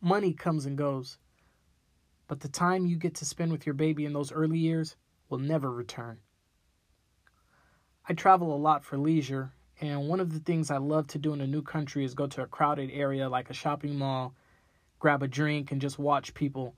Money 0.00 0.34
comes 0.34 0.66
and 0.66 0.78
goes, 0.78 1.18
but 2.28 2.38
the 2.38 2.48
time 2.48 2.86
you 2.86 2.94
get 2.94 3.16
to 3.16 3.24
spend 3.24 3.50
with 3.50 3.66
your 3.66 3.74
baby 3.74 4.04
in 4.04 4.12
those 4.12 4.30
early 4.30 4.60
years 4.60 4.94
will 5.28 5.38
never 5.38 5.72
return. 5.72 6.20
I 8.08 8.14
travel 8.14 8.54
a 8.54 8.56
lot 8.56 8.84
for 8.84 8.96
leisure 8.96 9.52
and 9.80 10.08
one 10.08 10.20
of 10.20 10.32
the 10.32 10.40
things 10.40 10.70
I 10.70 10.78
love 10.78 11.06
to 11.08 11.18
do 11.18 11.32
in 11.32 11.40
a 11.40 11.46
new 11.46 11.62
country 11.62 12.04
is 12.04 12.14
go 12.14 12.26
to 12.26 12.42
a 12.42 12.46
crowded 12.46 12.90
area 12.92 13.28
like 13.28 13.50
a 13.50 13.54
shopping 13.54 13.96
mall, 13.96 14.34
grab 14.98 15.22
a 15.22 15.28
drink, 15.28 15.70
and 15.70 15.80
just 15.80 15.98
watch 15.98 16.34
people. 16.34 16.74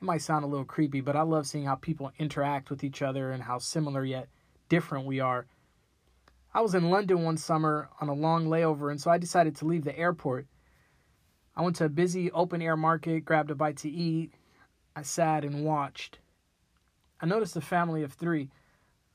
It 0.00 0.04
might 0.04 0.20
sound 0.20 0.44
a 0.44 0.48
little 0.48 0.66
creepy, 0.66 1.00
but 1.00 1.16
I 1.16 1.22
love 1.22 1.46
seeing 1.46 1.64
how 1.64 1.76
people 1.76 2.12
interact 2.18 2.68
with 2.68 2.84
each 2.84 3.00
other 3.00 3.30
and 3.30 3.42
how 3.42 3.58
similar 3.58 4.04
yet 4.04 4.28
different 4.68 5.06
we 5.06 5.20
are. 5.20 5.46
I 6.52 6.60
was 6.60 6.74
in 6.74 6.90
London 6.90 7.22
one 7.22 7.38
summer 7.38 7.88
on 8.00 8.08
a 8.08 8.14
long 8.14 8.46
layover, 8.46 8.90
and 8.90 9.00
so 9.00 9.10
I 9.10 9.18
decided 9.18 9.56
to 9.56 9.66
leave 9.66 9.84
the 9.84 9.98
airport. 9.98 10.46
I 11.54 11.62
went 11.62 11.76
to 11.76 11.86
a 11.86 11.90
busy 11.90 12.30
open 12.32 12.60
air 12.60 12.76
market, 12.76 13.24
grabbed 13.24 13.50
a 13.50 13.54
bite 13.54 13.78
to 13.78 13.90
eat. 13.90 14.34
I 14.94 15.02
sat 15.02 15.44
and 15.44 15.64
watched. 15.64 16.18
I 17.20 17.26
noticed 17.26 17.56
a 17.56 17.62
family 17.62 18.02
of 18.02 18.12
three. 18.12 18.50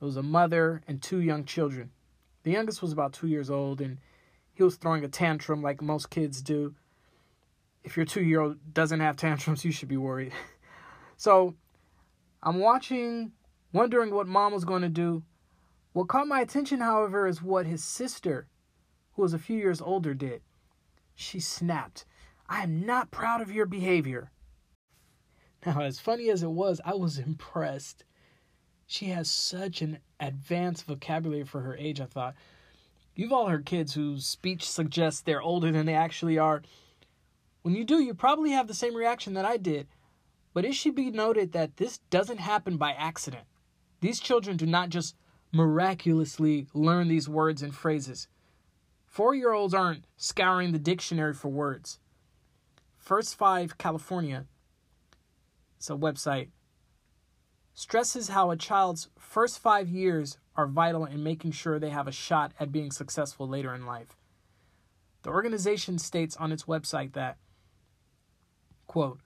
It 0.01 0.05
was 0.05 0.17
a 0.17 0.23
mother 0.23 0.81
and 0.87 0.99
two 0.99 1.19
young 1.21 1.45
children. 1.45 1.91
The 2.41 2.51
youngest 2.51 2.81
was 2.81 2.91
about 2.91 3.13
two 3.13 3.27
years 3.27 3.51
old, 3.51 3.81
and 3.81 3.99
he 4.51 4.63
was 4.63 4.75
throwing 4.75 5.03
a 5.03 5.07
tantrum 5.07 5.61
like 5.61 5.79
most 5.79 6.09
kids 6.09 6.41
do. 6.41 6.73
If 7.83 7.95
your 7.97 8.05
two 8.07 8.23
year 8.23 8.41
old 8.41 8.73
doesn't 8.73 8.99
have 8.99 9.15
tantrums, 9.15 9.63
you 9.63 9.71
should 9.71 9.89
be 9.89 9.97
worried. 9.97 10.33
so 11.17 11.53
I'm 12.41 12.59
watching, 12.59 13.33
wondering 13.73 14.13
what 14.13 14.27
mom 14.27 14.53
was 14.53 14.65
going 14.65 14.81
to 14.81 14.89
do. 14.89 15.23
What 15.93 16.07
caught 16.07 16.27
my 16.27 16.41
attention, 16.41 16.79
however, 16.79 17.27
is 17.27 17.43
what 17.43 17.67
his 17.67 17.83
sister, 17.83 18.47
who 19.13 19.21
was 19.21 19.35
a 19.35 19.39
few 19.39 19.57
years 19.57 19.81
older, 19.81 20.15
did. 20.15 20.41
She 21.13 21.39
snapped, 21.39 22.05
I 22.49 22.63
am 22.63 22.87
not 22.87 23.11
proud 23.11 23.39
of 23.39 23.51
your 23.51 23.67
behavior. 23.67 24.31
Now, 25.63 25.81
as 25.81 25.99
funny 25.99 26.31
as 26.31 26.41
it 26.41 26.49
was, 26.49 26.81
I 26.83 26.95
was 26.95 27.19
impressed. 27.19 28.03
She 28.91 29.05
has 29.05 29.31
such 29.31 29.81
an 29.81 29.99
advanced 30.19 30.83
vocabulary 30.83 31.45
for 31.45 31.61
her 31.61 31.77
age, 31.77 32.01
I 32.01 32.05
thought. 32.05 32.35
You've 33.15 33.31
all 33.31 33.47
heard 33.47 33.65
kids 33.65 33.93
whose 33.93 34.25
speech 34.25 34.69
suggests 34.69 35.21
they're 35.21 35.41
older 35.41 35.71
than 35.71 35.85
they 35.85 35.93
actually 35.93 36.37
are. 36.37 36.61
When 37.61 37.73
you 37.73 37.85
do, 37.85 38.01
you 38.01 38.13
probably 38.13 38.51
have 38.51 38.67
the 38.67 38.73
same 38.73 38.93
reaction 38.93 39.33
that 39.35 39.45
I 39.45 39.55
did. 39.55 39.87
But 40.53 40.65
it 40.65 40.75
should 40.75 40.93
be 40.93 41.09
noted 41.09 41.53
that 41.53 41.77
this 41.77 41.99
doesn't 42.09 42.41
happen 42.41 42.75
by 42.75 42.91
accident. 42.91 43.45
These 44.01 44.19
children 44.19 44.57
do 44.57 44.65
not 44.65 44.89
just 44.89 45.15
miraculously 45.53 46.67
learn 46.73 47.07
these 47.07 47.29
words 47.29 47.61
and 47.61 47.73
phrases. 47.73 48.27
Four 49.05 49.33
year 49.33 49.53
olds 49.53 49.73
aren't 49.73 50.03
scouring 50.17 50.73
the 50.73 50.79
dictionary 50.79 51.33
for 51.33 51.47
words. 51.47 52.01
First 52.97 53.37
Five 53.37 53.77
California, 53.77 54.47
it's 55.77 55.89
a 55.89 55.93
website, 55.93 56.49
stresses 57.73 58.29
how 58.29 58.51
a 58.51 58.57
child's 58.57 59.09
first 59.17 59.59
five 59.59 59.89
years 59.89 60.37
are 60.55 60.67
vital 60.67 61.05
in 61.05 61.23
making 61.23 61.51
sure 61.51 61.79
they 61.79 61.89
have 61.89 62.07
a 62.07 62.11
shot 62.11 62.53
at 62.59 62.71
being 62.71 62.91
successful 62.91 63.47
later 63.47 63.73
in 63.73 63.85
life. 63.85 64.17
The 65.23 65.29
organization 65.29 65.97
states 65.97 66.35
on 66.37 66.51
its 66.51 66.63
website 66.63 67.13
that, 67.13 67.37
quote, 68.87 69.19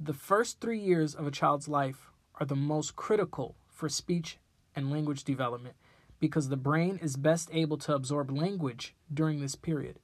the 0.00 0.14
first 0.14 0.60
three 0.60 0.78
years 0.78 1.14
of 1.14 1.26
a 1.26 1.30
child's 1.30 1.68
life 1.68 2.10
are 2.40 2.46
the 2.46 2.56
most 2.56 2.96
critical 2.96 3.56
for 3.68 3.88
speech 3.88 4.38
and 4.74 4.90
language 4.90 5.24
development 5.24 5.74
because 6.20 6.48
the 6.48 6.56
brain 6.56 6.98
is 7.02 7.16
best 7.16 7.48
able 7.52 7.78
to 7.78 7.94
absorb 7.94 8.30
language 8.30 8.94
during 9.12 9.40
this 9.40 9.54
period. 9.54 9.98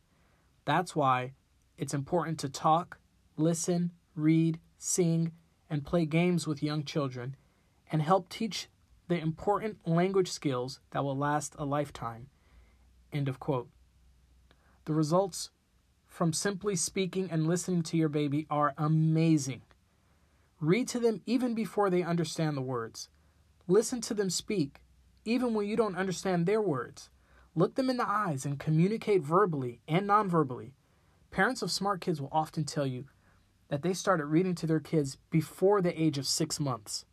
That's 0.64 0.94
why 0.94 1.32
it's 1.76 1.94
important 1.94 2.38
to 2.40 2.48
talk, 2.48 2.98
listen, 3.36 3.92
read, 4.14 4.58
sing, 4.78 5.32
and 5.68 5.84
play 5.84 6.06
games 6.06 6.46
with 6.46 6.62
young 6.62 6.84
children 6.84 7.36
and 7.94 8.02
help 8.02 8.28
teach 8.28 8.66
the 9.06 9.16
important 9.16 9.78
language 9.86 10.28
skills 10.28 10.80
that 10.90 11.04
will 11.04 11.16
last 11.16 11.54
a 11.58 11.64
lifetime. 11.64 12.26
End 13.12 13.28
of 13.28 13.38
quote. 13.38 13.68
The 14.86 14.92
results 14.92 15.50
from 16.08 16.32
simply 16.32 16.74
speaking 16.74 17.30
and 17.30 17.46
listening 17.46 17.84
to 17.84 17.96
your 17.96 18.08
baby 18.08 18.48
are 18.50 18.74
amazing. 18.76 19.62
Read 20.58 20.88
to 20.88 20.98
them 20.98 21.20
even 21.24 21.54
before 21.54 21.88
they 21.88 22.02
understand 22.02 22.56
the 22.56 22.62
words. 22.62 23.10
Listen 23.68 24.00
to 24.00 24.12
them 24.12 24.28
speak, 24.28 24.80
even 25.24 25.54
when 25.54 25.68
you 25.68 25.76
don't 25.76 25.94
understand 25.94 26.46
their 26.46 26.60
words. 26.60 27.10
Look 27.54 27.76
them 27.76 27.88
in 27.88 27.96
the 27.96 28.10
eyes 28.10 28.44
and 28.44 28.58
communicate 28.58 29.22
verbally 29.22 29.78
and 29.86 30.08
nonverbally. 30.08 30.72
Parents 31.30 31.62
of 31.62 31.70
smart 31.70 32.00
kids 32.00 32.20
will 32.20 32.28
often 32.32 32.64
tell 32.64 32.88
you 32.88 33.04
that 33.68 33.82
they 33.82 33.94
started 33.94 34.26
reading 34.26 34.56
to 34.56 34.66
their 34.66 34.80
kids 34.80 35.16
before 35.30 35.80
the 35.80 36.02
age 36.02 36.18
of 36.18 36.26
six 36.26 36.58
months. 36.58 37.04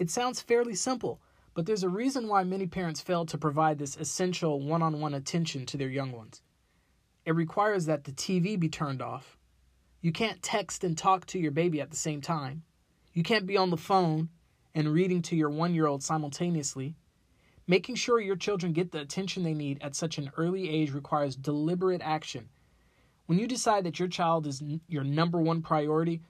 It 0.00 0.08
sounds 0.08 0.40
fairly 0.40 0.74
simple, 0.74 1.20
but 1.52 1.66
there's 1.66 1.82
a 1.82 1.88
reason 1.90 2.26
why 2.26 2.42
many 2.42 2.66
parents 2.66 3.02
fail 3.02 3.26
to 3.26 3.36
provide 3.36 3.78
this 3.78 3.98
essential 3.98 4.58
one 4.58 4.80
on 4.80 4.98
one 4.98 5.12
attention 5.12 5.66
to 5.66 5.76
their 5.76 5.90
young 5.90 6.10
ones. 6.10 6.40
It 7.26 7.34
requires 7.34 7.84
that 7.84 8.04
the 8.04 8.12
TV 8.12 8.58
be 8.58 8.70
turned 8.70 9.02
off. 9.02 9.36
You 10.00 10.10
can't 10.10 10.42
text 10.42 10.84
and 10.84 10.96
talk 10.96 11.26
to 11.26 11.38
your 11.38 11.50
baby 11.50 11.82
at 11.82 11.90
the 11.90 11.98
same 11.98 12.22
time. 12.22 12.62
You 13.12 13.22
can't 13.22 13.44
be 13.44 13.58
on 13.58 13.68
the 13.68 13.76
phone 13.76 14.30
and 14.74 14.88
reading 14.88 15.20
to 15.20 15.36
your 15.36 15.50
one 15.50 15.74
year 15.74 15.86
old 15.86 16.02
simultaneously. 16.02 16.96
Making 17.66 17.96
sure 17.96 18.18
your 18.20 18.36
children 18.36 18.72
get 18.72 18.92
the 18.92 19.02
attention 19.02 19.42
they 19.42 19.52
need 19.52 19.82
at 19.82 19.94
such 19.94 20.16
an 20.16 20.30
early 20.38 20.70
age 20.70 20.94
requires 20.94 21.36
deliberate 21.36 22.00
action. 22.00 22.48
When 23.26 23.38
you 23.38 23.46
decide 23.46 23.84
that 23.84 23.98
your 23.98 24.08
child 24.08 24.46
is 24.46 24.62
your 24.88 25.04
number 25.04 25.42
one 25.42 25.60
priority, 25.60 26.22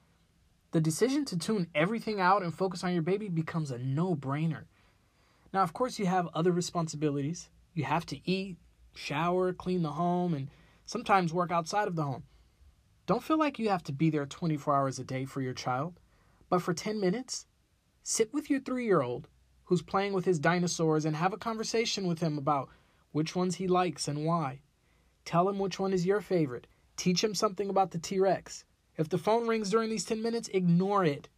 the 0.73 0.81
decision 0.81 1.25
to 1.27 1.39
tune 1.39 1.69
everything 1.75 2.21
out 2.21 2.43
and 2.43 2.55
focus 2.55 2.85
on 2.85 2.93
your 2.93 3.03
baby 3.03 3.29
becomes 3.29 3.71
a 3.71 3.79
no 3.79 4.15
brainer. 4.15 4.65
Now, 5.53 5.63
of 5.63 5.73
course, 5.73 5.99
you 5.99 6.07
have 6.07 6.29
other 6.33 6.53
responsibilities. 6.53 7.49
You 7.75 7.85
have 7.85 8.07
to 8.07 8.31
eat, 8.31 8.57
shower, 8.95 9.53
clean 9.53 9.83
the 9.83 9.93
home, 9.93 10.35
and 10.35 10.49
sometimes 10.85 11.33
work 11.33 11.51
outside 11.51 11.89
of 11.89 11.97
the 11.97 12.05
home. 12.05 12.23
Don't 13.07 13.23
feel 13.23 13.39
like 13.39 13.59
you 13.59 13.69
have 13.69 13.83
to 13.85 13.93
be 13.93 14.11
there 14.11 14.27
24 14.27 14.77
hours 14.77 14.99
a 15.01 15.05
day 15.05 15.25
for 15.25 15.41
your 15.41 15.55
child, 15.55 15.99
but 16.49 16.63
for 16.63 16.73
10 16.73 17.01
minutes, 17.01 17.47
sit 18.05 18.33
with 18.33 18.49
your 18.49 18.61
three 18.61 18.85
year 18.85 19.03
old 19.03 19.29
who's 19.65 19.83
playing 19.83 20.13
with 20.13 20.25
his 20.25 20.39
dinosaurs 20.39 21.05
and 21.05 21.17
have 21.17 21.33
a 21.33 21.39
conversation 21.39 22.07
with 22.07 22.21
him 22.21 22.39
about 22.39 22.69
which 23.13 23.35
ones 23.35 23.57
he 23.57 23.67
likes 23.67 24.07
and 24.07 24.25
why. 24.25 24.61
Tell 25.25 25.49
him 25.49 25.59
which 25.59 25.81
one 25.81 25.93
is 25.93 26.07
your 26.07 26.21
favorite. 26.21 26.67
Teach 26.97 27.23
him 27.25 27.35
something 27.35 27.69
about 27.69 27.91
the 27.91 27.99
T 27.99 28.21
Rex. 28.21 28.65
If 29.01 29.09
the 29.09 29.17
phone 29.17 29.49
rings 29.49 29.71
during 29.71 29.89
these 29.89 30.05
10 30.05 30.23
minutes, 30.23 30.51
ignore 30.53 31.07
it. 31.07 31.31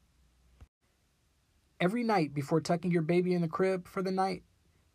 Every 1.79 2.03
night 2.03 2.35
before 2.35 2.61
tucking 2.61 2.91
your 2.91 3.03
baby 3.03 3.35
in 3.35 3.41
the 3.41 3.47
crib 3.47 3.87
for 3.87 4.03
the 4.03 4.11
night, 4.11 4.43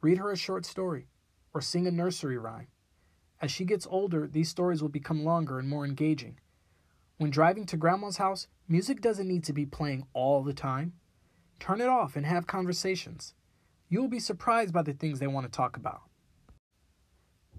read 0.01 0.17
her 0.17 0.34
a 0.34 0.38
short 0.38 0.65
story 0.65 1.08
or 1.53 1.62
sing 1.62 1.88
a 1.88 1.91
nursery 1.91 2.38
rhyme. 2.38 2.67
As 3.41 3.51
she 3.51 3.63
gets 3.63 3.88
older, 3.89 4.27
these 4.27 4.49
stories 4.49 4.82
will 4.82 4.89
become 4.89 5.23
longer 5.23 5.60
and 5.60 5.69
more 5.69 5.86
engaging. 5.86 6.41
When 7.15 7.30
driving 7.30 7.65
to 7.67 7.77
grandma's 7.77 8.17
house, 8.17 8.47
music 8.67 8.99
doesn't 8.99 9.30
need 9.30 9.45
to 9.45 9.53
be 9.53 9.65
playing 9.65 10.06
all 10.12 10.43
the 10.43 10.53
time. 10.53 10.91
Turn 11.62 11.80
it 11.80 11.88
off 11.88 12.17
and 12.17 12.25
have 12.25 12.47
conversations. 12.47 13.34
You 13.88 14.01
will 14.01 14.10
be 14.10 14.19
surprised 14.19 14.73
by 14.73 14.82
the 14.82 14.91
things 14.91 15.19
they 15.19 15.27
want 15.27 15.45
to 15.45 15.56
talk 15.56 15.77
about. 15.77 16.01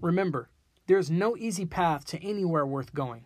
Remember, 0.01 0.51
there's 0.85 1.09
no 1.09 1.35
easy 1.35 1.65
path 1.65 2.05
to 2.05 2.23
anywhere 2.23 2.67
worth 2.67 2.93
going. 2.93 3.25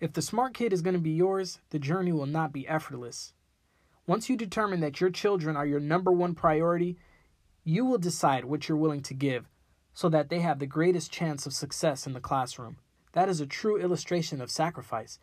If 0.00 0.14
the 0.14 0.22
smart 0.22 0.54
kid 0.54 0.72
is 0.72 0.80
going 0.80 0.94
to 0.94 1.00
be 1.00 1.10
yours, 1.10 1.58
the 1.68 1.78
journey 1.78 2.10
will 2.10 2.26
not 2.26 2.52
be 2.52 2.66
effortless. 2.66 3.34
Once 4.06 4.30
you 4.30 4.36
determine 4.36 4.80
that 4.80 5.00
your 5.00 5.10
children 5.10 5.56
are 5.56 5.66
your 5.66 5.78
number 5.78 6.10
one 6.10 6.34
priority, 6.34 6.96
you 7.64 7.84
will 7.84 7.98
decide 7.98 8.46
what 8.46 8.66
you're 8.66 8.78
willing 8.78 9.02
to 9.02 9.14
give 9.14 9.46
so 9.92 10.08
that 10.08 10.30
they 10.30 10.40
have 10.40 10.58
the 10.58 10.66
greatest 10.66 11.12
chance 11.12 11.44
of 11.44 11.52
success 11.52 12.06
in 12.06 12.14
the 12.14 12.20
classroom. 12.20 12.78
That 13.12 13.28
is 13.28 13.40
a 13.40 13.46
true 13.46 13.76
illustration 13.76 14.40
of 14.40 14.50
sacrifice. 14.50 15.18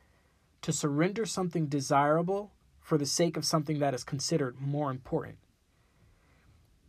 To 0.62 0.72
surrender 0.72 1.26
something 1.26 1.68
desirable 1.68 2.52
for 2.80 2.98
the 2.98 3.06
sake 3.06 3.36
of 3.36 3.46
something 3.46 3.80
that 3.80 3.94
is 3.94 4.04
considered 4.04 4.60
more 4.60 4.92
important. 4.92 5.38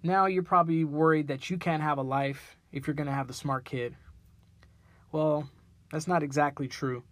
Now 0.03 0.27
you're 0.27 0.43
probably 0.43 0.85
worried 0.85 1.29
that 1.29 1.49
you 1.49 1.57
can't 1.57 1.83
have 1.83 1.99
a 1.99 2.03
life 2.03 2.57
if 2.71 2.87
you're 2.87 2.95
going 2.95 3.09
to 3.09 3.13
have 3.13 3.29
the 3.29 3.33
smart 3.33 3.65
kid. 3.65 3.97
Well, 5.11 5.49
that's 5.91 6.07
not 6.07 6.23
exactly 6.23 6.69
true. 6.69 7.03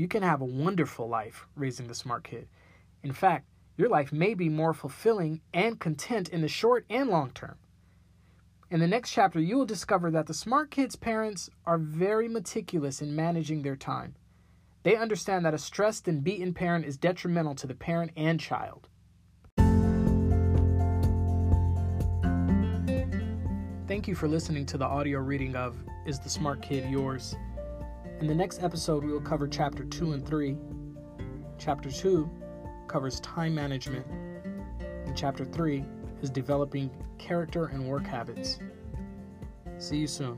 You 0.00 0.08
can 0.08 0.22
have 0.22 0.40
a 0.40 0.46
wonderful 0.46 1.10
life 1.10 1.46
raising 1.54 1.86
the 1.86 1.94
smart 1.94 2.24
kid. 2.24 2.48
In 3.02 3.12
fact, 3.12 3.44
your 3.76 3.90
life 3.90 4.14
may 4.14 4.32
be 4.32 4.48
more 4.48 4.72
fulfilling 4.72 5.42
and 5.52 5.78
content 5.78 6.30
in 6.30 6.40
the 6.40 6.48
short 6.48 6.86
and 6.88 7.10
long 7.10 7.32
term. 7.32 7.56
In 8.70 8.80
the 8.80 8.86
next 8.86 9.10
chapter, 9.12 9.38
you 9.38 9.58
will 9.58 9.66
discover 9.66 10.10
that 10.10 10.26
the 10.26 10.32
smart 10.32 10.70
kid's 10.70 10.96
parents 10.96 11.50
are 11.66 11.76
very 11.76 12.28
meticulous 12.28 13.02
in 13.02 13.14
managing 13.14 13.60
their 13.60 13.76
time. 13.76 14.14
They 14.84 14.96
understand 14.96 15.44
that 15.44 15.52
a 15.52 15.58
stressed 15.58 16.08
and 16.08 16.24
beaten 16.24 16.54
parent 16.54 16.86
is 16.86 16.96
detrimental 16.96 17.54
to 17.56 17.66
the 17.66 17.74
parent 17.74 18.12
and 18.16 18.40
child. 18.40 18.88
Thank 23.86 24.08
you 24.08 24.14
for 24.14 24.28
listening 24.28 24.64
to 24.64 24.78
the 24.78 24.86
audio 24.86 25.18
reading 25.18 25.56
of 25.56 25.76
Is 26.06 26.18
the 26.20 26.30
Smart 26.30 26.62
Kid 26.62 26.90
Yours? 26.90 27.34
In 28.20 28.26
the 28.26 28.34
next 28.34 28.62
episode, 28.62 29.02
we 29.02 29.12
will 29.12 29.20
cover 29.22 29.48
chapter 29.48 29.82
2 29.82 30.12
and 30.12 30.26
3. 30.26 30.54
Chapter 31.58 31.90
2 31.90 32.30
covers 32.86 33.18
time 33.20 33.54
management, 33.54 34.06
and 35.06 35.16
chapter 35.16 35.46
3 35.46 35.82
is 36.20 36.28
developing 36.28 36.90
character 37.16 37.68
and 37.68 37.88
work 37.88 38.04
habits. 38.06 38.58
See 39.78 39.96
you 39.96 40.06
soon. 40.06 40.36